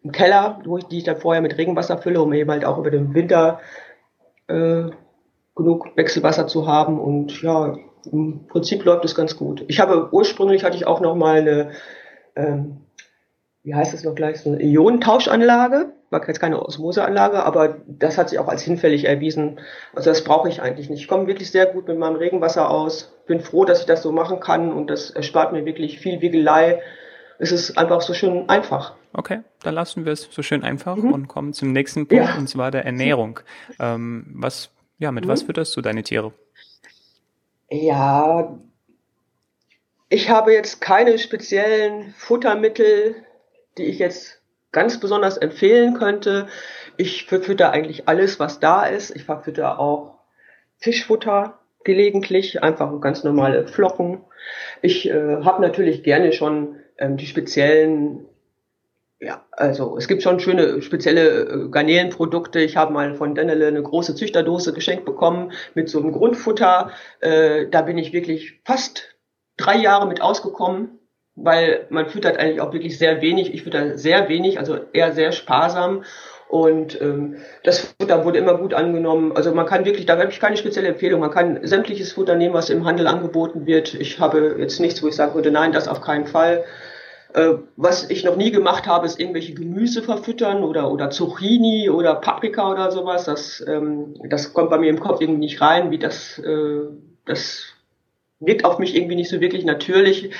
im 0.03 0.11
Keller, 0.11 0.59
wo 0.65 0.77
ich, 0.77 0.83
die 0.87 0.97
ich 0.97 1.05
dann 1.05 1.15
vorher 1.15 1.41
mit 1.41 1.57
Regenwasser 1.57 1.97
fülle, 1.97 2.21
um 2.21 2.33
eben 2.33 2.51
halt 2.51 2.65
auch 2.65 2.77
über 2.77 2.91
den 2.91 3.13
Winter 3.13 3.61
äh, 4.47 4.89
genug 5.55 5.95
Wechselwasser 5.95 6.47
zu 6.47 6.67
haben. 6.67 6.99
Und 6.99 7.41
ja, 7.43 7.77
im 8.11 8.45
Prinzip 8.47 8.83
läuft 8.83 9.05
es 9.05 9.15
ganz 9.15 9.37
gut. 9.37 9.63
Ich 9.69 9.79
habe 9.79 10.09
ursprünglich 10.11 10.65
hatte 10.65 10.75
ich 10.75 10.85
auch 10.85 10.99
noch 10.99 11.15
mal 11.15 11.39
eine 11.39 11.71
ähm, 12.35 12.81
wie 13.63 13.75
heißt 13.75 13.93
es 13.93 14.03
noch 14.03 14.15
gleich, 14.15 14.41
so 14.41 14.51
eine 14.51 14.61
Ionentauschanlage. 14.61 15.93
War 16.09 16.27
jetzt 16.27 16.39
keine 16.39 16.61
Osmoseanlage, 16.65 17.43
aber 17.43 17.77
das 17.87 18.17
hat 18.17 18.29
sich 18.29 18.39
auch 18.39 18.47
als 18.47 18.63
hinfällig 18.63 19.05
erwiesen. 19.05 19.59
Also 19.93 20.09
das 20.09 20.23
brauche 20.23 20.49
ich 20.49 20.61
eigentlich 20.61 20.89
nicht. 20.89 21.01
Ich 21.01 21.07
komme 21.07 21.27
wirklich 21.27 21.51
sehr 21.51 21.67
gut 21.67 21.87
mit 21.87 21.97
meinem 21.97 22.15
Regenwasser 22.15 22.69
aus. 22.69 23.13
Bin 23.27 23.39
froh, 23.39 23.63
dass 23.63 23.81
ich 23.81 23.85
das 23.85 24.01
so 24.01 24.11
machen 24.11 24.39
kann 24.39 24.73
und 24.73 24.87
das 24.87 25.11
erspart 25.11 25.53
mir 25.53 25.65
wirklich 25.65 25.99
viel 25.99 26.21
Wiegelei. 26.21 26.81
Es 27.39 27.51
ist 27.51 27.77
einfach 27.77 28.01
so 28.01 28.13
schön 28.13 28.49
einfach. 28.49 28.95
Okay, 29.13 29.39
dann 29.63 29.75
lassen 29.75 30.05
wir 30.05 30.13
es 30.13 30.27
so 30.29 30.41
schön 30.41 30.63
einfach 30.63 30.95
mhm. 30.95 31.13
und 31.13 31.27
kommen 31.27 31.53
zum 31.53 31.71
nächsten 31.71 32.07
Punkt, 32.07 32.25
ja. 32.25 32.37
und 32.37 32.47
zwar 32.47 32.71
der 32.71 32.85
Ernährung. 32.85 33.39
Ähm, 33.79 34.25
was, 34.33 34.69
ja, 34.99 35.11
mit 35.11 35.25
mhm. 35.25 35.29
was 35.29 35.43
fütterst 35.43 35.75
du 35.75 35.81
deine 35.81 36.03
Tiere? 36.03 36.33
Ja, 37.69 38.57
ich 40.09 40.29
habe 40.29 40.51
jetzt 40.51 40.81
keine 40.81 41.17
speziellen 41.17 42.13
Futtermittel, 42.17 43.15
die 43.77 43.85
ich 43.85 43.99
jetzt 43.99 44.41
ganz 44.71 44.99
besonders 44.99 45.37
empfehlen 45.37 45.93
könnte. 45.93 46.47
Ich 46.97 47.25
verfütter 47.25 47.71
eigentlich 47.71 48.07
alles, 48.07 48.39
was 48.39 48.59
da 48.59 48.85
ist. 48.85 49.15
Ich 49.15 49.25
verfütter 49.25 49.79
auch 49.79 50.19
Fischfutter 50.77 51.59
gelegentlich, 51.83 52.63
einfach 52.63 52.99
ganz 53.01 53.23
normale 53.23 53.67
Flocken. 53.67 54.21
Ich 54.81 55.09
äh, 55.09 55.43
habe 55.43 55.61
natürlich 55.61 56.03
gerne 56.03 56.31
schon 56.31 56.77
ähm, 56.97 57.17
die 57.17 57.25
speziellen, 57.25 58.25
ja, 59.19 59.45
also 59.51 59.97
es 59.97 60.07
gibt 60.07 60.23
schon 60.23 60.39
schöne 60.39 60.81
spezielle 60.81 61.29
äh, 61.29 61.69
Garnelenprodukte. 61.69 62.59
Ich 62.59 62.77
habe 62.77 62.93
mal 62.93 63.15
von 63.15 63.35
Dennele 63.35 63.67
eine 63.67 63.81
große 63.81 64.15
Züchterdose 64.15 64.73
geschenkt 64.73 65.05
bekommen 65.05 65.51
mit 65.73 65.89
so 65.89 65.99
einem 65.99 66.11
Grundfutter. 66.11 66.91
Äh, 67.19 67.67
da 67.69 67.81
bin 67.81 67.97
ich 67.97 68.13
wirklich 68.13 68.61
fast 68.63 69.15
drei 69.57 69.77
Jahre 69.77 70.07
mit 70.07 70.21
ausgekommen 70.21 70.99
weil 71.35 71.87
man 71.89 72.07
füttert 72.07 72.37
eigentlich 72.37 72.61
auch 72.61 72.73
wirklich 72.73 72.97
sehr 72.97 73.21
wenig. 73.21 73.53
Ich 73.53 73.63
fütter 73.63 73.97
sehr 73.97 74.29
wenig, 74.29 74.59
also 74.59 74.77
eher 74.93 75.13
sehr 75.13 75.31
sparsam. 75.31 76.03
Und 76.49 76.99
ähm, 76.99 77.37
das 77.63 77.95
Futter 77.97 78.25
wurde 78.25 78.39
immer 78.39 78.57
gut 78.57 78.73
angenommen. 78.73 79.31
Also 79.33 79.53
man 79.53 79.65
kann 79.65 79.85
wirklich, 79.85 80.05
da 80.05 80.17
habe 80.17 80.29
ich 80.29 80.39
keine 80.41 80.57
spezielle 80.57 80.89
Empfehlung. 80.89 81.21
Man 81.21 81.31
kann 81.31 81.65
sämtliches 81.65 82.11
Futter 82.11 82.35
nehmen, 82.35 82.53
was 82.53 82.69
im 82.69 82.85
Handel 82.85 83.07
angeboten 83.07 83.65
wird. 83.65 83.93
Ich 83.93 84.19
habe 84.19 84.57
jetzt 84.59 84.81
nichts, 84.81 85.01
wo 85.01 85.07
ich 85.07 85.15
sagen 85.15 85.33
würde, 85.33 85.49
nein, 85.49 85.71
das 85.71 85.87
auf 85.87 86.01
keinen 86.01 86.27
Fall. 86.27 86.65
Äh, 87.33 87.53
was 87.77 88.09
ich 88.09 88.25
noch 88.25 88.35
nie 88.35 88.51
gemacht 88.51 88.85
habe, 88.85 89.05
ist 89.05 89.17
irgendwelche 89.17 89.53
Gemüse 89.53 90.03
verfüttern 90.03 90.63
oder, 90.65 90.91
oder 90.91 91.09
Zucchini 91.09 91.89
oder 91.89 92.15
Paprika 92.15 92.69
oder 92.69 92.91
sowas. 92.91 93.23
Das, 93.23 93.63
ähm, 93.65 94.15
das 94.29 94.53
kommt 94.53 94.69
bei 94.69 94.77
mir 94.77 94.89
im 94.89 94.99
Kopf 94.99 95.21
irgendwie 95.21 95.39
nicht 95.39 95.61
rein, 95.61 95.91
wie 95.91 95.99
das, 95.99 96.37
äh, 96.39 96.81
das 97.23 97.63
wirkt 98.41 98.65
auf 98.65 98.79
mich 98.79 98.95
irgendwie 98.95 99.15
nicht 99.15 99.29
so 99.29 99.39
wirklich 99.39 99.63
natürlich. 99.63 100.31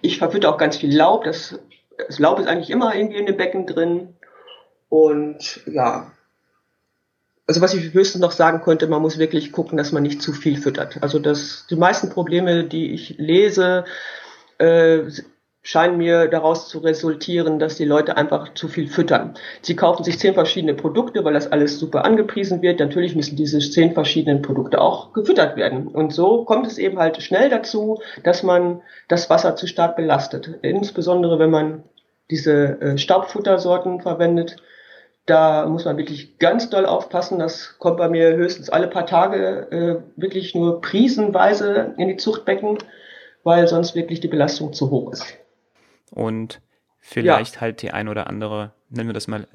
Ich 0.00 0.18
verfütte 0.18 0.48
auch 0.48 0.58
ganz 0.58 0.76
viel 0.76 0.94
Laub. 0.94 1.24
Das, 1.24 1.60
das 1.96 2.18
Laub 2.18 2.40
ist 2.40 2.48
eigentlich 2.48 2.70
immer 2.70 2.94
irgendwie 2.94 3.18
in 3.18 3.26
dem 3.26 3.36
Becken 3.36 3.66
drin. 3.66 4.16
Und 4.88 5.60
ja, 5.66 6.10
also 7.46 7.60
was 7.60 7.74
ich 7.74 7.92
höchstens 7.92 8.20
noch 8.20 8.32
sagen 8.32 8.62
könnte, 8.62 8.86
man 8.86 9.02
muss 9.02 9.18
wirklich 9.18 9.52
gucken, 9.52 9.76
dass 9.76 9.92
man 9.92 10.02
nicht 10.02 10.22
zu 10.22 10.32
viel 10.32 10.60
füttert. 10.60 11.02
Also 11.02 11.18
dass 11.18 11.66
die 11.68 11.76
meisten 11.76 12.08
Probleme, 12.08 12.64
die 12.64 12.92
ich 12.92 13.16
lese, 13.18 13.84
äh, 14.58 15.00
scheinen 15.62 15.98
mir 15.98 16.28
daraus 16.28 16.68
zu 16.68 16.78
resultieren, 16.78 17.58
dass 17.58 17.76
die 17.76 17.84
Leute 17.84 18.16
einfach 18.16 18.54
zu 18.54 18.68
viel 18.68 18.88
füttern. 18.88 19.34
Sie 19.60 19.76
kaufen 19.76 20.04
sich 20.04 20.18
zehn 20.18 20.34
verschiedene 20.34 20.74
Produkte, 20.74 21.24
weil 21.24 21.34
das 21.34 21.52
alles 21.52 21.78
super 21.78 22.04
angepriesen 22.04 22.62
wird. 22.62 22.80
Natürlich 22.80 23.14
müssen 23.14 23.36
diese 23.36 23.58
zehn 23.58 23.92
verschiedenen 23.92 24.40
Produkte 24.42 24.80
auch 24.80 25.12
gefüttert 25.12 25.56
werden. 25.56 25.88
Und 25.88 26.14
so 26.14 26.44
kommt 26.44 26.66
es 26.66 26.78
eben 26.78 26.98
halt 26.98 27.22
schnell 27.22 27.50
dazu, 27.50 28.00
dass 28.24 28.42
man 28.42 28.80
das 29.08 29.28
Wasser 29.28 29.54
zu 29.54 29.66
stark 29.66 29.96
belastet. 29.96 30.50
Insbesondere 30.62 31.38
wenn 31.38 31.50
man 31.50 31.84
diese 32.30 32.80
äh, 32.80 32.98
Staubfuttersorten 32.98 34.00
verwendet. 34.00 34.56
Da 35.26 35.66
muss 35.66 35.84
man 35.84 35.98
wirklich 35.98 36.38
ganz 36.38 36.70
doll 36.70 36.86
aufpassen. 36.86 37.38
Das 37.38 37.76
kommt 37.78 37.98
bei 37.98 38.08
mir 38.08 38.34
höchstens 38.36 38.70
alle 38.70 38.88
paar 38.88 39.06
Tage 39.06 39.68
äh, 39.70 40.20
wirklich 40.20 40.54
nur 40.54 40.80
prisenweise 40.80 41.94
in 41.98 42.08
die 42.08 42.16
Zuchtbecken, 42.16 42.78
weil 43.44 43.68
sonst 43.68 43.94
wirklich 43.94 44.20
die 44.20 44.28
Belastung 44.28 44.72
zu 44.72 44.90
hoch 44.90 45.12
ist 45.12 45.39
und 46.10 46.60
vielleicht 47.00 47.56
ja. 47.56 47.60
halt 47.62 47.82
die 47.82 47.90
ein 47.90 48.08
oder 48.08 48.26
andere, 48.26 48.72
nennen 48.90 49.08
wir 49.08 49.14
das 49.14 49.28
mal 49.28 49.46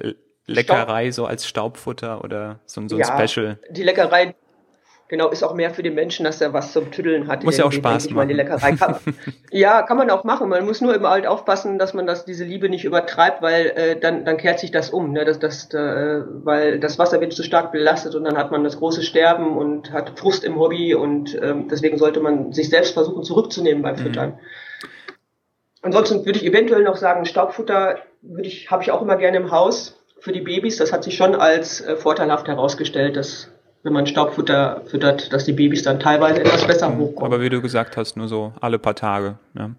Leckerei 0.47 1.11
Staub. 1.11 1.13
so 1.13 1.25
als 1.25 1.47
Staubfutter 1.47 2.23
oder 2.23 2.59
so, 2.65 2.87
so 2.87 2.95
ein 2.95 2.99
ja, 2.99 3.27
Special. 3.27 3.57
Die 3.71 3.81
Leckerei, 3.81 4.35
genau, 5.07 5.29
ist 5.29 5.43
auch 5.43 5.55
mehr 5.55 5.71
für 5.71 5.81
den 5.81 5.95
Menschen, 5.95 6.23
dass 6.23 6.39
er 6.39 6.53
was 6.53 6.71
zum 6.71 6.91
Tüddeln 6.91 7.27
hat. 7.27 7.43
Muss 7.43 7.57
ja 7.57 7.65
auch 7.65 7.71
Spaß 7.71 8.11
machen. 8.11 8.27
Die 8.27 8.35
Leckerei 8.35 8.73
kann, 8.73 8.97
ja, 9.51 9.81
kann 9.81 9.97
man 9.97 10.11
auch 10.11 10.23
machen. 10.23 10.49
Man 10.49 10.63
muss 10.65 10.81
nur 10.81 10.93
immer 10.93 11.09
halt 11.09 11.25
aufpassen, 11.25 11.79
dass 11.79 11.95
man 11.95 12.05
das, 12.05 12.25
diese 12.25 12.43
Liebe 12.43 12.69
nicht 12.69 12.85
übertreibt, 12.85 13.41
weil 13.41 13.67
äh, 13.75 13.99
dann, 13.99 14.23
dann 14.23 14.37
kehrt 14.37 14.59
sich 14.59 14.69
das 14.69 14.91
um. 14.91 15.13
Ne? 15.13 15.25
Das, 15.25 15.39
das, 15.39 15.73
äh, 15.73 16.21
weil 16.27 16.79
das 16.79 16.99
Wasser 16.99 17.19
wird 17.21 17.33
zu 17.33 17.41
stark 17.41 17.71
belastet 17.71 18.13
und 18.13 18.23
dann 18.23 18.37
hat 18.37 18.51
man 18.51 18.63
das 18.63 18.77
große 18.77 19.01
Sterben 19.01 19.57
und 19.57 19.91
hat 19.91 20.19
Frust 20.19 20.43
im 20.43 20.59
Hobby 20.59 20.93
und 20.93 21.39
ähm, 21.41 21.69
deswegen 21.69 21.97
sollte 21.97 22.19
man 22.19 22.53
sich 22.53 22.69
selbst 22.69 22.93
versuchen 22.93 23.23
zurückzunehmen 23.23 23.81
beim 23.81 23.95
mhm. 23.95 23.99
Füttern. 23.99 24.29
Mhm. 24.29 24.39
Ansonsten 25.85 26.25
würde 26.25 26.39
ich 26.39 26.45
eventuell 26.45 26.81
noch 26.81 26.95
sagen, 26.95 27.25
Staubfutter 27.25 27.99
würde 28.23 28.47
ich, 28.47 28.71
habe 28.71 28.81
ich 28.81 28.89
auch 28.89 29.03
immer 29.03 29.17
gerne 29.17 29.37
im 29.37 29.51
Haus 29.51 29.95
für 30.19 30.31
die 30.31 30.41
Babys. 30.41 30.77
Das 30.77 30.91
hat 30.91 31.03
sich 31.03 31.15
schon 31.15 31.35
als 31.35 31.79
äh, 31.79 31.95
vorteilhaft 31.95 32.47
herausgestellt, 32.47 33.15
dass 33.15 33.51
wenn 33.83 33.93
man 33.93 34.07
Staubfutter 34.07 34.81
füttert, 34.87 35.31
dass 35.31 35.45
die 35.45 35.53
Babys 35.53 35.83
dann 35.83 35.99
teilweise 35.99 36.41
etwas 36.41 36.65
besser 36.65 36.89
mhm. 36.89 36.97
hochkommen. 36.97 37.31
Aber 37.31 37.43
wie 37.43 37.49
du 37.49 37.61
gesagt 37.61 37.97
hast, 37.97 38.17
nur 38.17 38.27
so 38.27 38.51
alle 38.59 38.79
paar 38.79 38.95
Tage. 38.95 39.37
Ja. 39.53 39.69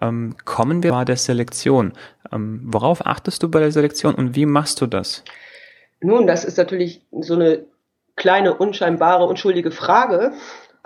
Ähm, 0.00 0.36
kommen 0.44 0.84
wir 0.84 0.92
bei 0.92 1.04
der 1.04 1.16
Selektion. 1.16 1.94
Ähm, 2.30 2.60
worauf 2.66 3.04
achtest 3.04 3.42
du 3.42 3.50
bei 3.50 3.58
der 3.58 3.72
Selektion 3.72 4.14
und 4.14 4.36
wie 4.36 4.46
machst 4.46 4.80
du 4.80 4.86
das? 4.86 5.24
Nun, 6.00 6.28
das 6.28 6.44
ist 6.44 6.58
natürlich 6.58 7.02
so 7.10 7.34
eine 7.34 7.64
kleine, 8.14 8.54
unscheinbare, 8.54 9.24
unschuldige 9.24 9.72
Frage. 9.72 10.32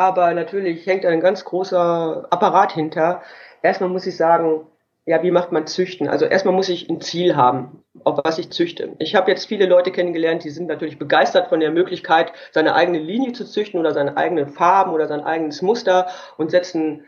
Aber 0.00 0.32
natürlich 0.32 0.86
hängt 0.86 1.04
ein 1.04 1.20
ganz 1.20 1.44
großer 1.44 2.26
Apparat 2.30 2.72
hinter. 2.72 3.20
Erstmal 3.60 3.90
muss 3.90 4.06
ich 4.06 4.16
sagen, 4.16 4.66
ja, 5.04 5.22
wie 5.22 5.30
macht 5.30 5.52
man 5.52 5.66
Züchten? 5.66 6.08
Also 6.08 6.24
erstmal 6.24 6.54
muss 6.54 6.70
ich 6.70 6.88
ein 6.88 7.02
Ziel 7.02 7.36
haben, 7.36 7.84
auf 8.04 8.18
was 8.24 8.38
ich 8.38 8.48
züchte. 8.48 8.96
Ich 8.98 9.14
habe 9.14 9.30
jetzt 9.30 9.44
viele 9.44 9.66
Leute 9.66 9.90
kennengelernt, 9.90 10.42
die 10.42 10.48
sind 10.48 10.68
natürlich 10.68 10.98
begeistert 10.98 11.50
von 11.50 11.60
der 11.60 11.70
Möglichkeit, 11.70 12.32
seine 12.50 12.74
eigene 12.74 12.98
Linie 12.98 13.34
zu 13.34 13.44
züchten 13.44 13.78
oder 13.78 13.92
seine 13.92 14.16
eigenen 14.16 14.48
Farben 14.48 14.94
oder 14.94 15.06
sein 15.06 15.20
eigenes 15.20 15.60
Muster 15.60 16.06
und 16.38 16.50
setzen 16.50 17.04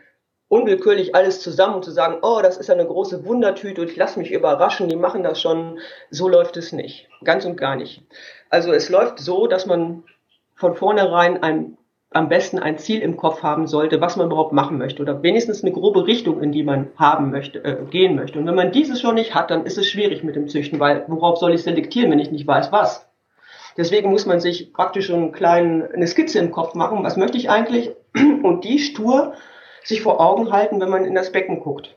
unwillkürlich 0.47 1.15
alles 1.15 1.41
zusammen 1.41 1.73
und 1.73 1.85
zu 1.85 1.89
sagen, 1.89 2.19
oh, 2.21 2.41
das 2.43 2.57
ist 2.57 2.69
eine 2.69 2.85
große 2.85 3.25
Wundertüte 3.25 3.81
und 3.81 3.89
ich 3.89 3.97
lasse 3.97 4.19
mich 4.19 4.31
überraschen, 4.31 4.87
die 4.87 4.95
machen 4.95 5.23
das 5.23 5.41
schon. 5.41 5.79
So 6.11 6.27
läuft 6.29 6.57
es 6.57 6.73
nicht. 6.73 7.09
Ganz 7.23 7.43
und 7.43 7.55
gar 7.55 7.75
nicht. 7.75 8.03
Also 8.51 8.71
es 8.71 8.89
läuft 8.89 9.17
so, 9.17 9.47
dass 9.47 9.65
man 9.65 10.03
von 10.53 10.75
vornherein 10.75 11.41
ein 11.41 11.75
am 12.13 12.29
besten 12.29 12.59
ein 12.59 12.77
Ziel 12.77 13.01
im 13.01 13.17
Kopf 13.17 13.43
haben 13.43 13.67
sollte, 13.67 14.01
was 14.01 14.15
man 14.15 14.27
überhaupt 14.27 14.53
machen 14.53 14.77
möchte 14.77 15.01
oder 15.01 15.23
wenigstens 15.23 15.63
eine 15.63 15.71
grobe 15.71 16.05
Richtung, 16.05 16.41
in 16.41 16.51
die 16.51 16.63
man 16.63 16.89
haben 16.95 17.31
möchte, 17.31 17.63
äh, 17.63 17.77
gehen 17.89 18.15
möchte. 18.15 18.39
Und 18.39 18.45
wenn 18.45 18.55
man 18.55 18.71
dieses 18.71 19.01
schon 19.01 19.15
nicht 19.15 19.35
hat, 19.35 19.51
dann 19.51 19.65
ist 19.65 19.77
es 19.77 19.87
schwierig 19.87 20.23
mit 20.23 20.35
dem 20.35 20.47
Züchten, 20.47 20.79
weil 20.79 21.05
worauf 21.07 21.37
soll 21.37 21.53
ich 21.53 21.63
selektieren, 21.63 22.11
wenn 22.11 22.19
ich 22.19 22.31
nicht 22.31 22.47
weiß, 22.47 22.71
was? 22.71 23.07
Deswegen 23.77 24.11
muss 24.11 24.25
man 24.25 24.39
sich 24.39 24.71
praktisch 24.73 25.09
einen 25.11 25.31
kleinen, 25.31 25.81
eine 25.91 26.07
Skizze 26.07 26.39
im 26.39 26.51
Kopf 26.51 26.75
machen, 26.75 27.03
was 27.03 27.17
möchte 27.17 27.37
ich 27.37 27.49
eigentlich 27.49 27.91
und 28.43 28.63
die 28.63 28.79
stur 28.79 29.33
sich 29.83 30.01
vor 30.01 30.21
Augen 30.21 30.51
halten, 30.51 30.79
wenn 30.79 30.89
man 30.89 31.05
in 31.05 31.15
das 31.15 31.31
Becken 31.31 31.59
guckt. 31.59 31.95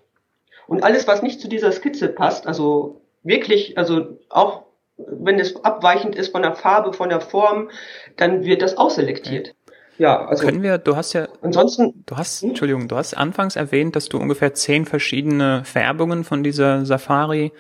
Und 0.67 0.83
alles, 0.83 1.07
was 1.07 1.23
nicht 1.23 1.41
zu 1.41 1.49
dieser 1.49 1.71
Skizze 1.73 2.09
passt, 2.09 2.47
also 2.47 3.03
wirklich, 3.23 3.79
also 3.79 4.19
auch 4.29 4.63
wenn 4.97 5.39
es 5.39 5.63
abweichend 5.65 6.17
ist 6.17 6.33
von 6.33 6.43
der 6.43 6.55
Farbe, 6.55 6.93
von 6.93 7.11
der 7.11 7.21
Form, 7.21 7.71
dann 8.17 8.45
wird 8.45 8.63
das 8.63 8.79
ausselektiert. 8.79 9.55
Ja, 9.99 10.27
also. 10.27 10.45
Können 10.45 10.63
wir, 10.63 10.79
du 10.79 10.97
hast 10.97 11.13
ja. 11.13 11.29
Ansonsten. 11.43 12.05
Du 12.07 12.17
hast, 12.17 12.43
hm? 12.43 12.51
Entschuldigung, 12.51 12.89
du 12.89 12.97
hast 12.97 13.15
anfangs 13.15 13.57
erwähnt, 13.57 13.97
dass 13.97 14.09
du 14.09 14.19
ungefähr 14.19 14.55
zehn 14.55 14.85
verschiedene 14.85 15.65
Färbungen 15.65 16.25
von 16.25 16.43
dieser 16.43 16.85
Safari 16.85 17.53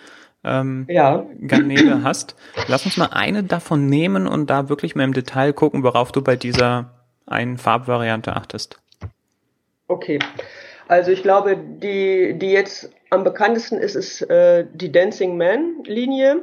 ähm, 0.44 0.86
ja. 0.88 1.26
Garnele 1.40 2.02
hast. 2.04 2.36
Lass 2.68 2.84
uns 2.84 2.96
mal 2.96 3.10
eine 3.12 3.42
davon 3.42 3.86
nehmen 3.86 4.26
und 4.26 4.48
da 4.48 4.68
wirklich 4.68 4.94
mal 4.94 5.04
im 5.04 5.12
Detail 5.12 5.52
gucken, 5.52 5.82
worauf 5.82 6.12
du 6.12 6.22
bei 6.22 6.36
dieser 6.36 6.90
einen 7.26 7.58
Farbvariante 7.58 8.36
achtest. 8.36 8.78
Okay. 9.88 10.18
Also 10.88 11.10
ich 11.10 11.22
glaube, 11.22 11.56
die, 11.56 12.38
die 12.38 12.52
jetzt 12.52 12.90
am 13.10 13.24
bekanntesten 13.24 13.78
ist, 13.78 13.96
ist 13.96 14.22
äh, 14.22 14.66
die 14.72 14.92
Dancing 14.92 15.36
Man 15.36 15.82
Linie. 15.84 16.42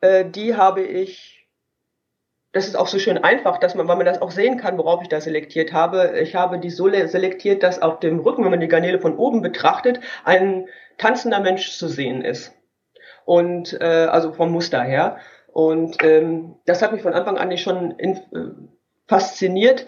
Äh, 0.00 0.24
die 0.24 0.56
habe 0.56 0.82
ich 0.82 1.37
das 2.58 2.66
ist 2.66 2.76
auch 2.76 2.88
so 2.88 2.98
schön 2.98 3.18
einfach, 3.18 3.58
dass 3.58 3.74
man, 3.74 3.86
weil 3.86 3.96
man 3.96 4.06
das 4.06 4.20
auch 4.20 4.32
sehen 4.32 4.58
kann, 4.58 4.76
worauf 4.78 5.00
ich 5.02 5.08
da 5.08 5.20
selektiert 5.20 5.72
habe. 5.72 6.18
Ich 6.20 6.34
habe 6.34 6.58
die 6.58 6.70
so 6.70 6.90
selektiert, 6.90 7.62
dass 7.62 7.80
auf 7.80 8.00
dem 8.00 8.18
Rücken, 8.18 8.42
wenn 8.42 8.50
man 8.50 8.60
die 8.60 8.68
Garnele 8.68 8.98
von 8.98 9.16
oben 9.16 9.42
betrachtet, 9.42 10.00
ein 10.24 10.66
tanzender 10.98 11.40
Mensch 11.40 11.70
zu 11.78 11.86
sehen 11.86 12.22
ist. 12.22 12.52
Und 13.24 13.80
äh, 13.80 14.08
also 14.10 14.32
vom 14.32 14.50
Muster 14.50 14.82
her. 14.82 15.18
Und 15.52 16.02
ähm, 16.02 16.56
das 16.66 16.82
hat 16.82 16.92
mich 16.92 17.02
von 17.02 17.14
Anfang 17.14 17.38
an 17.38 17.56
schon 17.58 17.92
in, 17.92 18.16
äh, 18.16 18.50
fasziniert, 19.06 19.86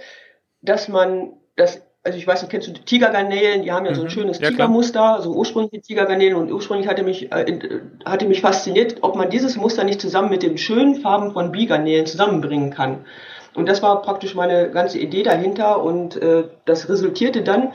dass 0.62 0.86
man 0.88 1.32
das 1.56 1.82
also 2.02 2.16
ich 2.16 2.26
weiß 2.26 2.42
nicht, 2.42 2.50
kennst 2.50 2.69
du 2.69 2.73
die 2.73 2.80
Tigergarnelen? 2.80 3.62
Die 3.62 3.73
haben 3.73 3.85
ja 3.85 3.95
so 3.95 4.02
ein 4.02 4.07
mhm. 4.07 4.11
schönes 4.11 4.40
ja, 4.40 4.50
Tigermuster, 4.50 5.21
so 5.21 5.33
ursprüngliche 5.33 5.83
Tigergarnelen 5.83 6.35
und 6.35 6.50
ursprünglich 6.50 6.88
hatte 6.88 7.02
mich, 7.02 7.30
äh, 7.30 7.61
hatte 8.04 8.26
mich 8.26 8.40
fasziniert, 8.40 8.99
ob 9.02 9.16
man 9.16 9.28
dieses 9.28 9.57
Muster 9.57 9.85
nicht 9.85 10.00
zusammen 10.00 10.30
mit 10.30 10.42
den 10.42 10.57
schönen 10.57 10.97
Farben 10.97 11.33
von 11.33 11.52
Bigarnelen 11.52 12.07
zusammenbringen 12.07 12.71
kann. 12.71 13.04
Und 13.54 13.69
das 13.69 13.83
war 13.83 14.00
praktisch 14.02 14.35
meine 14.35 14.71
ganze 14.71 14.99
Idee 14.99 15.23
dahinter 15.23 15.83
und 15.83 16.16
äh, 16.16 16.45
das 16.64 16.88
resultierte 16.88 17.42
dann 17.42 17.73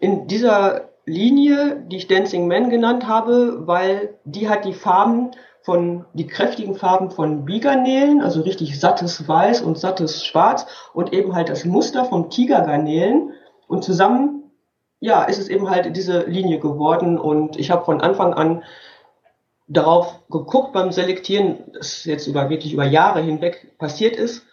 in 0.00 0.26
dieser 0.26 0.90
Linie, 1.06 1.82
die 1.90 1.96
ich 1.96 2.08
Dancing 2.08 2.48
Man 2.48 2.70
genannt 2.70 3.06
habe, 3.06 3.66
weil 3.66 4.14
die 4.24 4.48
hat 4.48 4.64
die 4.64 4.74
Farben 4.74 5.30
von, 5.62 6.04
die 6.12 6.26
kräftigen 6.26 6.74
Farben 6.74 7.10
von 7.10 7.44
Bigarnelen, 7.44 8.20
also 8.20 8.42
richtig 8.42 8.78
sattes 8.78 9.26
Weiß 9.28 9.62
und 9.62 9.78
sattes 9.78 10.24
Schwarz 10.24 10.66
und 10.92 11.12
eben 11.12 11.34
halt 11.34 11.48
das 11.48 11.64
Muster 11.64 12.04
von 12.04 12.30
Tigergarnelen 12.30 13.32
und 13.72 13.82
zusammen, 13.82 14.50
ja, 15.00 15.24
ist 15.24 15.38
es 15.38 15.48
eben 15.48 15.70
halt 15.70 15.96
diese 15.96 16.26
Linie 16.26 16.58
geworden. 16.58 17.18
Und 17.18 17.58
ich 17.58 17.70
habe 17.70 17.86
von 17.86 18.02
Anfang 18.02 18.34
an 18.34 18.64
darauf 19.66 20.20
geguckt 20.28 20.74
beim 20.74 20.92
Selektieren, 20.92 21.72
das 21.72 22.04
jetzt 22.04 22.26
über 22.26 22.50
wirklich 22.50 22.74
über 22.74 22.84
Jahre 22.84 23.22
hinweg 23.22 23.78
passiert 23.78 24.16
ist, 24.16 24.44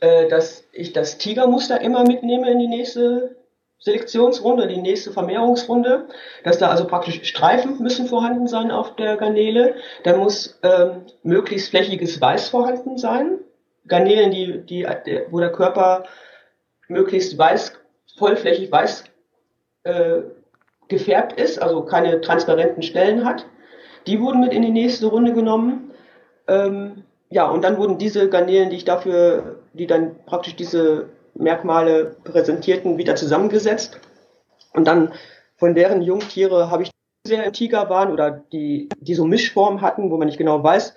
äh, 0.00 0.28
dass 0.28 0.64
ich 0.72 0.92
das 0.92 1.18
Tigermuster 1.18 1.80
immer 1.80 2.02
mitnehme 2.02 2.50
in 2.50 2.58
die 2.58 2.66
nächste 2.66 3.36
Selektionsrunde, 3.78 4.66
die 4.66 4.82
nächste 4.82 5.12
Vermehrungsrunde, 5.12 6.08
dass 6.42 6.58
da 6.58 6.68
also 6.68 6.86
praktisch 6.86 7.22
Streifen 7.22 7.80
müssen 7.80 8.08
vorhanden 8.08 8.48
sein 8.48 8.72
auf 8.72 8.96
der 8.96 9.16
Garnele. 9.16 9.76
Da 10.02 10.16
muss 10.16 10.58
ähm, 10.64 11.02
möglichst 11.22 11.70
flächiges 11.70 12.20
Weiß 12.20 12.48
vorhanden 12.48 12.98
sein. 12.98 13.38
Garnelen, 13.86 14.32
die, 14.32 14.66
die, 14.66 14.84
wo 15.30 15.38
der 15.38 15.52
Körper 15.52 16.06
möglichst 16.88 17.38
weiß 17.38 17.83
vollflächig 18.16 18.70
weiß 18.70 19.04
äh, 19.84 20.22
gefärbt 20.88 21.38
ist, 21.40 21.60
also 21.60 21.82
keine 21.82 22.20
transparenten 22.20 22.82
Stellen 22.82 23.24
hat. 23.24 23.46
Die 24.06 24.20
wurden 24.20 24.40
mit 24.40 24.52
in 24.52 24.62
die 24.62 24.70
nächste 24.70 25.06
Runde 25.06 25.32
genommen. 25.32 25.92
Ähm, 26.46 27.04
ja, 27.30 27.48
und 27.48 27.64
dann 27.64 27.78
wurden 27.78 27.98
diese 27.98 28.28
Garnelen, 28.28 28.70
die 28.70 28.76
ich 28.76 28.84
dafür, 28.84 29.60
die 29.72 29.86
dann 29.86 30.16
praktisch 30.26 30.56
diese 30.56 31.08
Merkmale 31.34 32.16
präsentierten, 32.24 32.98
wieder 32.98 33.16
zusammengesetzt. 33.16 33.98
Und 34.72 34.86
dann 34.86 35.12
von 35.56 35.74
deren 35.74 36.02
Jungtiere 36.02 36.70
habe 36.70 36.82
ich 36.82 36.90
sehr 37.26 37.44
im 37.44 37.52
Tiger 37.52 37.88
waren 37.88 38.12
oder 38.12 38.30
die, 38.52 38.88
die 39.00 39.14
so 39.14 39.24
Mischform 39.24 39.80
hatten, 39.80 40.10
wo 40.10 40.18
man 40.18 40.26
nicht 40.26 40.38
genau 40.38 40.62
weiß, 40.62 40.94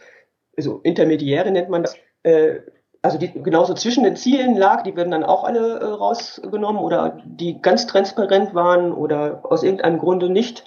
also 0.58 0.82
Intermediäre 0.84 1.52
nennt 1.52 1.70
man 1.70 1.84
das, 1.84 1.96
äh, 2.24 2.60
also 3.08 3.18
die 3.18 3.32
genauso 3.32 3.74
zwischen 3.74 4.04
den 4.04 4.18
Zielen 4.18 4.58
lag, 4.58 4.84
die 4.84 4.94
werden 4.98 5.12
dann 5.12 5.24
auch 5.24 5.46
alle 5.46 5.80
äh, 5.80 5.86
rausgenommen 5.86 6.82
oder 6.82 7.22
die 7.24 7.62
ganz 7.62 7.88
transparent 7.88 8.54
waren 8.54 8.92
oder 8.92 9.40
aus 9.44 9.64
irgendeinem 9.64 9.98
Grunde 9.98 10.30
nicht 10.30 10.66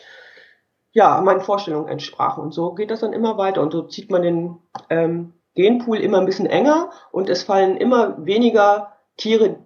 ja 0.93 1.21
meinen 1.21 1.43
Vorstellungen 1.43 1.89
entsprachen. 1.89 2.43
Und 2.43 2.53
so 2.53 2.73
geht 2.73 2.91
das 2.91 3.01
dann 3.01 3.13
immer 3.13 3.37
weiter 3.37 3.61
und 3.61 3.73
so 3.73 3.83
zieht 3.83 4.11
man 4.11 4.23
den 4.23 4.57
ähm, 4.89 5.35
Genpool 5.55 5.99
immer 5.99 6.19
ein 6.19 6.25
bisschen 6.25 6.47
enger 6.47 6.89
und 7.13 7.29
es 7.29 7.43
fallen 7.43 7.77
immer 7.77 8.25
weniger 8.25 8.95
Tiere, 9.19 9.59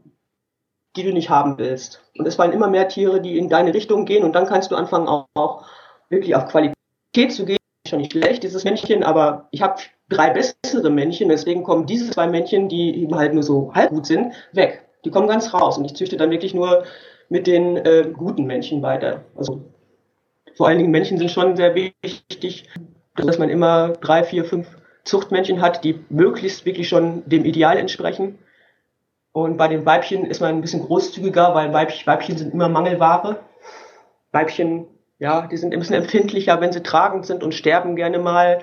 die 0.96 1.04
du 1.04 1.12
nicht 1.12 1.30
haben 1.30 1.56
willst. 1.56 2.02
Und 2.18 2.26
es 2.26 2.34
fallen 2.34 2.52
immer 2.52 2.66
mehr 2.66 2.88
Tiere, 2.88 3.20
die 3.20 3.38
in 3.38 3.48
deine 3.48 3.72
Richtung 3.72 4.04
gehen 4.04 4.24
und 4.24 4.32
dann 4.32 4.46
kannst 4.46 4.72
du 4.72 4.74
anfangen 4.74 5.06
auch, 5.06 5.26
auch 5.34 5.64
wirklich 6.08 6.34
auf 6.34 6.46
Qualität 6.46 6.74
zu 7.30 7.44
gehen. 7.44 7.58
Schon 7.94 8.00
nicht 8.00 8.10
schlecht, 8.10 8.42
dieses 8.42 8.64
Männchen, 8.64 9.04
aber 9.04 9.46
ich 9.52 9.62
habe 9.62 9.80
drei 10.08 10.30
bessere 10.30 10.90
Männchen, 10.90 11.28
deswegen 11.28 11.62
kommen 11.62 11.86
diese 11.86 12.10
zwei 12.10 12.26
Männchen, 12.26 12.68
die 12.68 13.00
eben 13.00 13.14
halt 13.14 13.34
nur 13.34 13.44
so 13.44 13.72
halb 13.72 13.90
gut 13.90 14.06
sind, 14.06 14.34
weg. 14.50 14.82
Die 15.04 15.12
kommen 15.12 15.28
ganz 15.28 15.54
raus 15.54 15.78
und 15.78 15.84
ich 15.84 15.94
züchte 15.94 16.16
dann 16.16 16.32
wirklich 16.32 16.54
nur 16.54 16.82
mit 17.28 17.46
den 17.46 17.76
äh, 17.76 18.10
guten 18.12 18.46
Männchen 18.46 18.82
weiter. 18.82 19.20
Also 19.36 19.62
vor 20.56 20.66
allen 20.66 20.78
Dingen 20.78 20.90
Männchen 20.90 21.18
sind 21.18 21.30
schon 21.30 21.54
sehr 21.54 21.76
wichtig, 21.76 22.68
dass 23.14 23.38
man 23.38 23.48
immer 23.48 23.90
drei, 23.90 24.24
vier, 24.24 24.44
fünf 24.44 24.66
Zuchtmännchen 25.04 25.62
hat, 25.62 25.84
die 25.84 26.04
möglichst 26.08 26.66
wirklich 26.66 26.88
schon 26.88 27.22
dem 27.28 27.44
Ideal 27.44 27.76
entsprechen. 27.76 28.40
Und 29.30 29.56
bei 29.56 29.68
den 29.68 29.86
Weibchen 29.86 30.26
ist 30.26 30.40
man 30.40 30.56
ein 30.56 30.62
bisschen 30.62 30.82
großzügiger, 30.82 31.54
weil 31.54 31.72
Weibchen, 31.72 32.08
Weibchen 32.08 32.36
sind 32.36 32.54
immer 32.54 32.68
Mangelware. 32.68 33.38
Weibchen, 34.32 34.88
ja, 35.18 35.46
die 35.46 35.56
sind 35.56 35.72
ein 35.72 35.78
bisschen 35.78 35.96
empfindlicher, 35.96 36.60
wenn 36.60 36.72
sie 36.72 36.82
tragend 36.82 37.26
sind 37.26 37.42
und 37.42 37.54
sterben 37.54 37.96
gerne 37.96 38.18
mal 38.18 38.60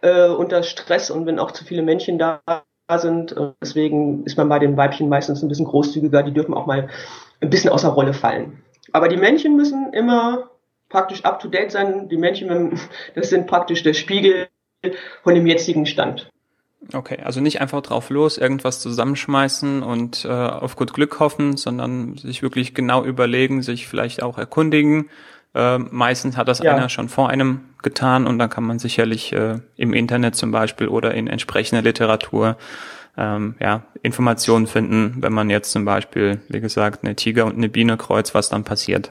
äh, 0.00 0.28
unter 0.28 0.62
Stress 0.62 1.10
und 1.10 1.26
wenn 1.26 1.38
auch 1.38 1.50
zu 1.50 1.64
viele 1.64 1.82
Männchen 1.82 2.18
da 2.18 2.40
sind. 2.96 3.34
Deswegen 3.60 4.24
ist 4.24 4.38
man 4.38 4.48
bei 4.48 4.58
den 4.58 4.76
Weibchen 4.76 5.08
meistens 5.08 5.42
ein 5.42 5.48
bisschen 5.48 5.66
großzügiger. 5.66 6.22
Die 6.22 6.32
dürfen 6.32 6.54
auch 6.54 6.66
mal 6.66 6.88
ein 7.40 7.50
bisschen 7.50 7.70
außer 7.70 7.88
Rolle 7.88 8.14
fallen. 8.14 8.62
Aber 8.92 9.08
die 9.08 9.16
Männchen 9.16 9.56
müssen 9.56 9.92
immer 9.92 10.50
praktisch 10.88 11.24
up 11.24 11.40
to 11.40 11.48
date 11.48 11.70
sein. 11.70 12.08
Die 12.08 12.16
Männchen, 12.16 12.78
das 13.14 13.30
sind 13.30 13.46
praktisch 13.46 13.82
der 13.82 13.94
Spiegel 13.94 14.48
von 15.22 15.34
dem 15.34 15.46
jetzigen 15.46 15.86
Stand. 15.86 16.30
Okay, 16.94 17.18
also 17.22 17.40
nicht 17.40 17.60
einfach 17.60 17.82
drauf 17.82 18.08
los, 18.08 18.38
irgendwas 18.38 18.80
zusammenschmeißen 18.80 19.82
und 19.82 20.24
äh, 20.24 20.28
auf 20.28 20.76
gut 20.76 20.94
Glück 20.94 21.18
hoffen, 21.18 21.56
sondern 21.56 22.16
sich 22.16 22.40
wirklich 22.40 22.72
genau 22.72 23.04
überlegen, 23.04 23.62
sich 23.62 23.88
vielleicht 23.88 24.22
auch 24.22 24.38
erkundigen 24.38 25.10
äh, 25.54 25.78
meistens 25.78 26.36
hat 26.36 26.48
das 26.48 26.60
ja. 26.60 26.74
einer 26.74 26.88
schon 26.88 27.08
vor 27.08 27.28
einem 27.28 27.60
getan 27.82 28.26
und 28.26 28.38
dann 28.38 28.50
kann 28.50 28.64
man 28.64 28.78
sicherlich 28.78 29.32
äh, 29.32 29.60
im 29.76 29.92
Internet 29.92 30.34
zum 30.34 30.50
Beispiel 30.50 30.88
oder 30.88 31.14
in 31.14 31.26
entsprechender 31.26 31.82
Literatur 31.82 32.56
ähm, 33.16 33.56
ja, 33.60 33.82
Informationen 34.02 34.66
finden, 34.66 35.16
wenn 35.20 35.32
man 35.32 35.50
jetzt 35.50 35.72
zum 35.72 35.84
Beispiel, 35.84 36.40
wie 36.48 36.60
gesagt, 36.60 37.04
eine 37.04 37.16
Tiger 37.16 37.46
und 37.46 37.56
eine 37.56 37.68
Biene 37.68 37.96
kreuzt, 37.96 38.34
was 38.34 38.48
dann 38.48 38.64
passiert. 38.64 39.10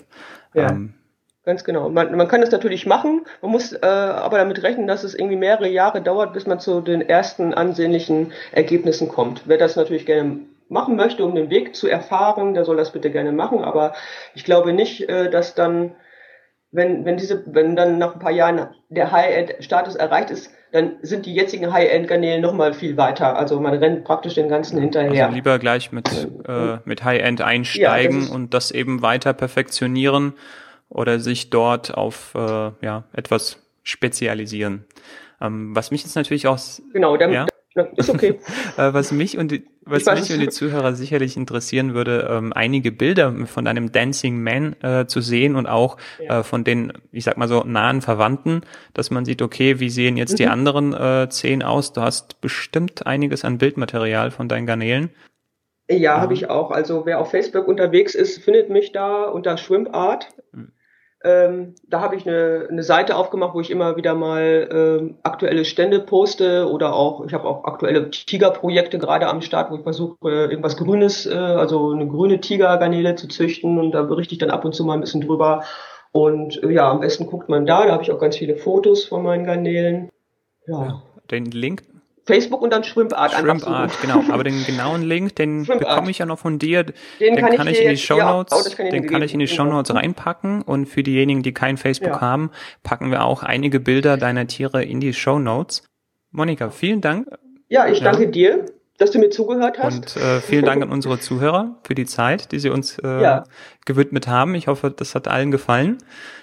Ja. 0.54 0.69
Ähm, 0.69 0.93
Ganz 1.47 1.63
genau. 1.63 1.88
Man, 1.88 2.13
man 2.17 2.28
kann 2.28 2.41
das 2.41 2.52
natürlich 2.52 2.86
machen, 2.86 3.21
man 3.41 3.52
muss 3.52 3.71
äh, 3.71 3.86
aber 3.86 4.38
damit 4.38 4.63
rechnen, 4.63 4.86
dass 4.86 5.06
es 5.06 5.15
irgendwie 5.15 5.38
mehrere 5.38 5.69
Jahre 5.69 6.02
dauert, 6.02 6.34
bis 6.34 6.45
man 6.45 6.60
zu 6.60 6.82
den 6.82 7.00
ersten 7.00 7.54
ansehnlichen 7.54 8.34
Ergebnissen 8.52 9.08
kommt. 9.08 9.43
Wer 9.45 9.58
das 9.58 9.78
natürlich 9.78 10.06
gerne 10.06 10.41
machen 10.67 10.97
möchte, 10.97 11.23
um 11.23 11.36
den 11.36 11.50
Weg 11.50 11.73
zu 11.73 11.88
erfahren, 11.88 12.54
der 12.54 12.65
soll 12.65 12.76
das 12.76 12.91
bitte 12.91 13.12
gerne 13.12 13.32
machen, 13.32 13.63
aber 13.63 13.93
ich 14.36 14.43
glaube 14.43 14.73
nicht, 14.73 15.08
äh, 15.08 15.30
dass 15.30 15.56
dann 15.56 15.95
wenn, 16.71 17.06
wenn 17.06 17.17
diese, 17.17 17.43
wenn 17.47 17.75
dann 17.75 17.97
nach 17.97 18.13
ein 18.13 18.19
paar 18.19 18.32
Jahren 18.32 18.67
der 18.89 19.12
High-End-Status 19.12 19.95
erreicht 19.95 20.30
ist, 20.30 20.51
dann 20.71 20.97
sind 21.01 21.25
die 21.25 21.34
jetzigen 21.34 21.71
High-End-Garnelen 21.71 22.41
nochmal 22.41 22.73
viel 22.73 22.97
weiter. 22.97 23.38
Also 23.38 23.60
man 23.60 23.73
rennt 23.75 24.03
praktisch 24.03 24.36
den 24.36 24.49
ganzen 24.49 24.80
hinterher. 24.80 25.25
Also 25.25 25.36
lieber 25.36 25.60
gleich 25.60 25.91
mit, 25.91 26.10
äh, 26.47 26.77
mit 26.84 27.03
High-End 27.03 27.41
einsteigen 27.41 28.19
ja, 28.19 28.25
das 28.25 28.30
und 28.30 28.53
das 28.53 28.71
eben 28.71 29.01
weiter 29.01 29.34
perfektionieren 29.34 30.34
oder 30.89 31.19
sich 31.19 31.49
dort 31.49 31.95
auf 31.95 32.34
äh, 32.36 32.71
ja, 32.82 33.06
etwas 33.13 33.63
spezialisieren. 33.84 34.86
Ähm, 35.39 35.75
was 35.75 35.91
mich 35.91 36.03
jetzt 36.03 36.15
natürlich 36.15 36.47
auch 36.47 36.60
genau, 36.91 37.15
dann, 37.15 37.32
ja? 37.32 37.45
Ist 37.96 38.10
okay. 38.10 38.40
Äh, 38.78 38.94
was 38.94 39.12
mich 39.12 39.38
und 39.38 39.52
die, 39.52 39.66
was 39.86 40.06
mich 40.06 40.32
und 40.32 40.40
die 40.40 40.50
Zuhörer 40.50 40.94
sicherlich 40.94 41.36
interessieren 41.36 41.94
würde, 41.94 42.28
ähm, 42.30 42.54
einige 42.54 42.92
Bilder 42.92 43.34
von 43.46 43.66
deinem 43.66 43.92
Dancing 43.92 44.42
Man 44.42 44.76
äh, 44.82 45.08
zu 45.08 45.22
sehen 45.22 45.56
und 45.56 45.66
auch 45.68 45.98
ja. 46.20 46.40
äh, 46.40 46.44
von 46.44 46.63
den, 46.63 46.94
ich 47.12 47.24
sag 47.24 47.38
mal 47.38 47.48
so, 47.48 47.63
nahen 47.63 48.02
Verwandten, 48.02 48.62
dass 48.94 49.10
man 49.10 49.26
sieht, 49.26 49.42
okay, 49.42 49.80
wie 49.80 49.90
sehen 49.90 50.18
jetzt 50.18 50.34
mhm. 50.34 50.38
die 50.38 50.48
anderen 50.48 50.94
äh, 50.94 51.28
zehn 51.30 51.63
aus? 51.63 51.94
Du 51.94 52.02
hast 52.02 52.42
bestimmt 52.42 53.08
einiges 53.08 53.44
an 53.44 53.58
Bildmaterial 53.58 54.32
von 54.32 54.48
deinen 54.48 54.68
Garnelen. 54.68 55.10
Ja, 55.90 55.98
ja. 55.98 56.22
habe 56.22 56.34
ich 56.34 56.50
auch. 56.50 56.72
Also 56.72 57.06
wer 57.06 57.20
auf 57.20 57.32
Facebook 57.32 57.68
unterwegs 57.68 58.13
ist, 58.13 58.44
findet 58.44 58.70
mich 58.70 58.92
da 58.92 59.24
unter 59.24 59.58
Schwimmart. 59.58 60.28
Mhm. 60.52 60.72
Ähm, 61.28 61.76
da 61.90 62.00
habe 62.00 62.16
ich 62.16 62.26
eine, 62.26 62.68
eine 62.70 62.84
Seite 62.84 63.18
aufgemacht, 63.18 63.54
wo 63.54 63.60
ich 63.60 63.70
immer 63.70 63.98
wieder 63.98 64.16
mal 64.16 64.70
ähm, 64.72 65.18
aktuelle 65.24 65.66
Stände 65.66 66.00
poste 66.00 66.72
oder 66.72 66.94
auch, 66.94 67.26
ich 67.26 67.34
habe 67.34 67.44
auch 67.44 67.66
aktuelle 67.66 68.10
Tigerprojekte 68.12 68.98
gerade 68.98 69.28
am 69.28 69.42
Start, 69.42 69.70
wo 69.70 69.76
ich 69.76 69.84
versuche, 69.84 70.18
irgendwas 70.22 70.78
Grünes, 70.78 71.26
äh, 71.26 71.34
also 71.34 71.92
eine 71.92 72.08
grüne 72.08 72.40
Tigergarnele 72.40 73.16
zu 73.16 73.28
züchten 73.28 73.78
und 73.78 73.92
da 73.92 74.04
berichte 74.04 74.36
ich 74.36 74.40
dann 74.40 74.52
ab 74.52 74.63
und 74.63 74.74
zu 74.74 74.86
mal 74.86 74.94
ein 74.94 75.02
bisschen 75.02 75.20
drüber. 75.20 75.66
Und 76.13 76.63
äh, 76.63 76.72
ja, 76.72 76.90
am 76.90 77.02
besten 77.02 77.26
guckt 77.26 77.50
man 77.50 77.66
da, 77.66 77.86
da 77.86 77.92
habe 77.92 78.04
ich 78.04 78.12
auch 78.12 78.20
ganz 78.20 78.38
viele 78.38 78.56
Fotos 78.56 79.04
von 79.04 79.24
meinen 79.24 79.44
Garnelen. 79.46 80.10
Ja. 80.66 81.04
Den 81.30 81.52
Link 81.52 81.84
Facebook 82.28 82.62
und 82.62 82.72
dann 82.72 82.84
Shrimpart 82.84 83.32
Shrimp 83.32 83.68
Art, 83.68 83.92
genau. 84.02 84.24
Aber 84.30 84.44
den 84.44 84.63
genauen 84.66 85.02
Link, 85.02 85.36
den 85.36 85.66
bekomme 85.66 86.12
ich 86.12 86.20
ja 86.20 86.26
noch 86.26 86.40
von 86.40 86.60
dir. 86.60 86.84
Den, 86.84 86.94
den 87.20 87.36
kann, 87.38 87.56
kann, 87.56 87.68
ich, 87.68 87.82
in 87.82 87.90
die 87.90 87.98
Show 87.98 88.18
Notes, 88.18 88.76
ja, 88.78 88.90
den 88.90 89.08
kann 89.08 89.22
ich 89.22 89.34
in 89.34 89.40
die 89.40 89.48
Show 89.48 89.63
Notes 89.63 89.96
reinpacken. 89.96 90.62
Und 90.62 90.86
für 90.88 91.04
diejenigen, 91.04 91.42
die 91.42 91.54
kein 91.54 91.78
Facebook 91.78 92.10
ja. 92.10 92.22
haben, 92.22 92.52
packen 92.84 93.10
wir 93.10 93.24
auch 93.24 93.44
einige 93.44 93.80
Bilder 93.80 94.18
deiner 94.18 94.46
Tiere 94.46 94.84
in 94.84 95.00
die 95.00 95.13
Show 95.13 95.40
Notes. 95.40 95.84
Monika, 96.32 96.70
vielen 96.70 97.02
Dank. 97.02 97.28
Ja, 97.70 97.88
ich 97.88 98.02
danke 98.02 98.28
dir 98.30 98.66
dass 98.97 99.12
du 99.12 99.19
mir 99.19 99.29
zugehört 99.29 99.77
hast. 99.79 100.17
Und 100.17 100.23
äh, 100.23 100.41
vielen 100.41 100.65
Dank 100.65 100.81
an 100.81 100.89
unsere 100.89 101.19
Zuhörer 101.19 101.75
für 101.83 101.93
die 101.93 102.05
Zeit, 102.05 102.51
die 102.51 102.60
sie 102.60 102.69
uns 102.69 102.97
äh, 102.99 103.21
ja. 103.21 103.43
gewidmet 103.86 104.27
haben. 104.27 104.55
Ich 104.55 104.67
hoffe, 104.67 104.91
das 104.91 105.13
hat 105.13 105.27
allen 105.27 105.51
gefallen. 105.51 105.99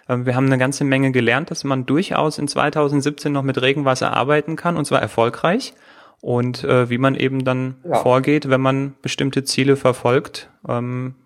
Ähm, 0.08 0.24
wir 0.24 0.36
haben 0.36 0.46
eine 0.46 0.58
ganze 0.58 0.84
Menge 0.84 1.10
gelernt, 1.10 1.50
dass 1.50 1.64
man 1.64 1.84
durchaus 1.84 2.38
in 2.38 2.46
2017 2.46 3.32
noch 3.32 3.42
mit 3.42 3.60
Regenwasser 3.60 4.12
arbeiten 4.12 4.54
kann 4.56 4.76
und 4.76 4.84
zwar 4.84 5.02
erfolgreich. 5.02 5.74
Und 6.20 6.64
äh, 6.64 6.88
wie 6.88 6.96
man 6.96 7.16
eben 7.16 7.44
dann 7.44 7.76
ja. 7.84 7.96
vorgeht, 7.96 8.48
wenn 8.48 8.60
man 8.60 8.94
bestimmte 9.02 9.44
Ziele 9.44 9.76
verfolgt. 9.76 10.48
Ähm, 10.66 11.16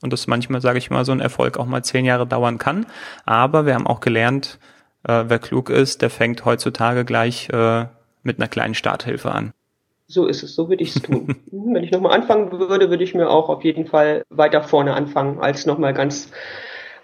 und 0.00 0.12
das 0.12 0.26
manchmal, 0.26 0.62
sage 0.62 0.78
ich 0.78 0.90
mal, 0.90 1.04
so 1.04 1.12
ein 1.12 1.20
Erfolg 1.20 1.58
auch 1.58 1.66
mal 1.66 1.82
zehn 1.82 2.06
Jahre 2.06 2.26
dauern 2.26 2.56
kann. 2.56 2.86
Aber 3.26 3.66
wir 3.66 3.74
haben 3.74 3.86
auch 3.86 4.00
gelernt, 4.00 4.58
äh, 5.06 5.24
wer 5.26 5.38
klug 5.38 5.70
ist, 5.70 6.02
der 6.02 6.08
fängt 6.08 6.44
heutzutage 6.44 7.04
gleich 7.04 7.48
äh, 7.50 7.86
mit 8.22 8.38
einer 8.38 8.48
kleinen 8.48 8.74
Starthilfe 8.74 9.32
an. 9.32 9.52
So 10.10 10.26
ist 10.26 10.42
es, 10.42 10.56
so 10.56 10.68
würde 10.68 10.82
ich 10.82 10.96
es 10.96 11.02
tun. 11.02 11.36
Mhm, 11.52 11.74
wenn 11.74 11.84
ich 11.84 11.90
nochmal 11.90 12.12
anfangen 12.12 12.50
würde, 12.52 12.90
würde 12.90 13.04
ich 13.04 13.14
mir 13.14 13.28
auch 13.28 13.48
auf 13.48 13.64
jeden 13.64 13.86
Fall 13.86 14.24
weiter 14.28 14.62
vorne 14.62 14.94
anfangen, 14.94 15.40
als 15.40 15.66
nochmal 15.66 15.94
ganz 15.94 16.30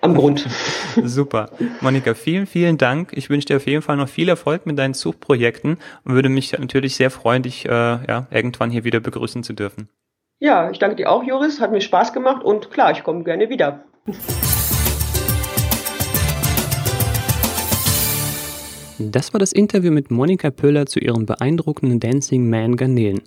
am 0.01 0.14
Grund. 0.14 0.47
Super. 1.05 1.51
Monika, 1.81 2.14
vielen, 2.14 2.47
vielen 2.47 2.79
Dank. 2.79 3.12
Ich 3.12 3.31
wünsche 3.31 3.47
dir 3.47 3.57
auf 3.57 3.66
jeden 3.66 3.83
Fall 3.83 3.97
noch 3.97 4.09
viel 4.09 4.29
Erfolg 4.29 4.66
mit 4.66 4.79
deinen 4.79 4.95
Suchprojekten 4.95 5.79
und 6.05 6.14
würde 6.14 6.29
mich 6.29 6.57
natürlich 6.59 6.97
sehr 6.97 7.11
freuen, 7.11 7.42
dich 7.42 7.64
äh, 7.66 7.71
ja, 7.71 8.27
irgendwann 8.31 8.71
hier 8.71 8.85
wieder 8.85 9.01
begrüßen 9.01 9.42
zu 9.42 9.53
dürfen. 9.53 9.88
Ja, 10.38 10.71
ich 10.71 10.79
danke 10.79 10.97
dir 10.97 11.11
auch, 11.11 11.23
Joris. 11.23 11.61
Hat 11.61 11.73
mir 11.73 11.81
Spaß 11.81 12.12
gemacht 12.12 12.45
und 12.45 12.71
klar, 12.71 12.90
ich 12.90 13.05
komme 13.05 13.25
gerne 13.25 13.49
wieder. 13.49 13.85
Das 18.98 19.35
war 19.35 19.38
das 19.38 19.52
Interview 19.52 19.92
mit 19.92 20.11
Monika 20.11 20.50
Pöller 20.50 20.87
zu 20.87 21.00
ihrem 21.00 21.26
beeindruckenden 21.26 22.00
Dancing 22.00 22.48
Man 22.48 22.76
Garnelen. 22.76 23.20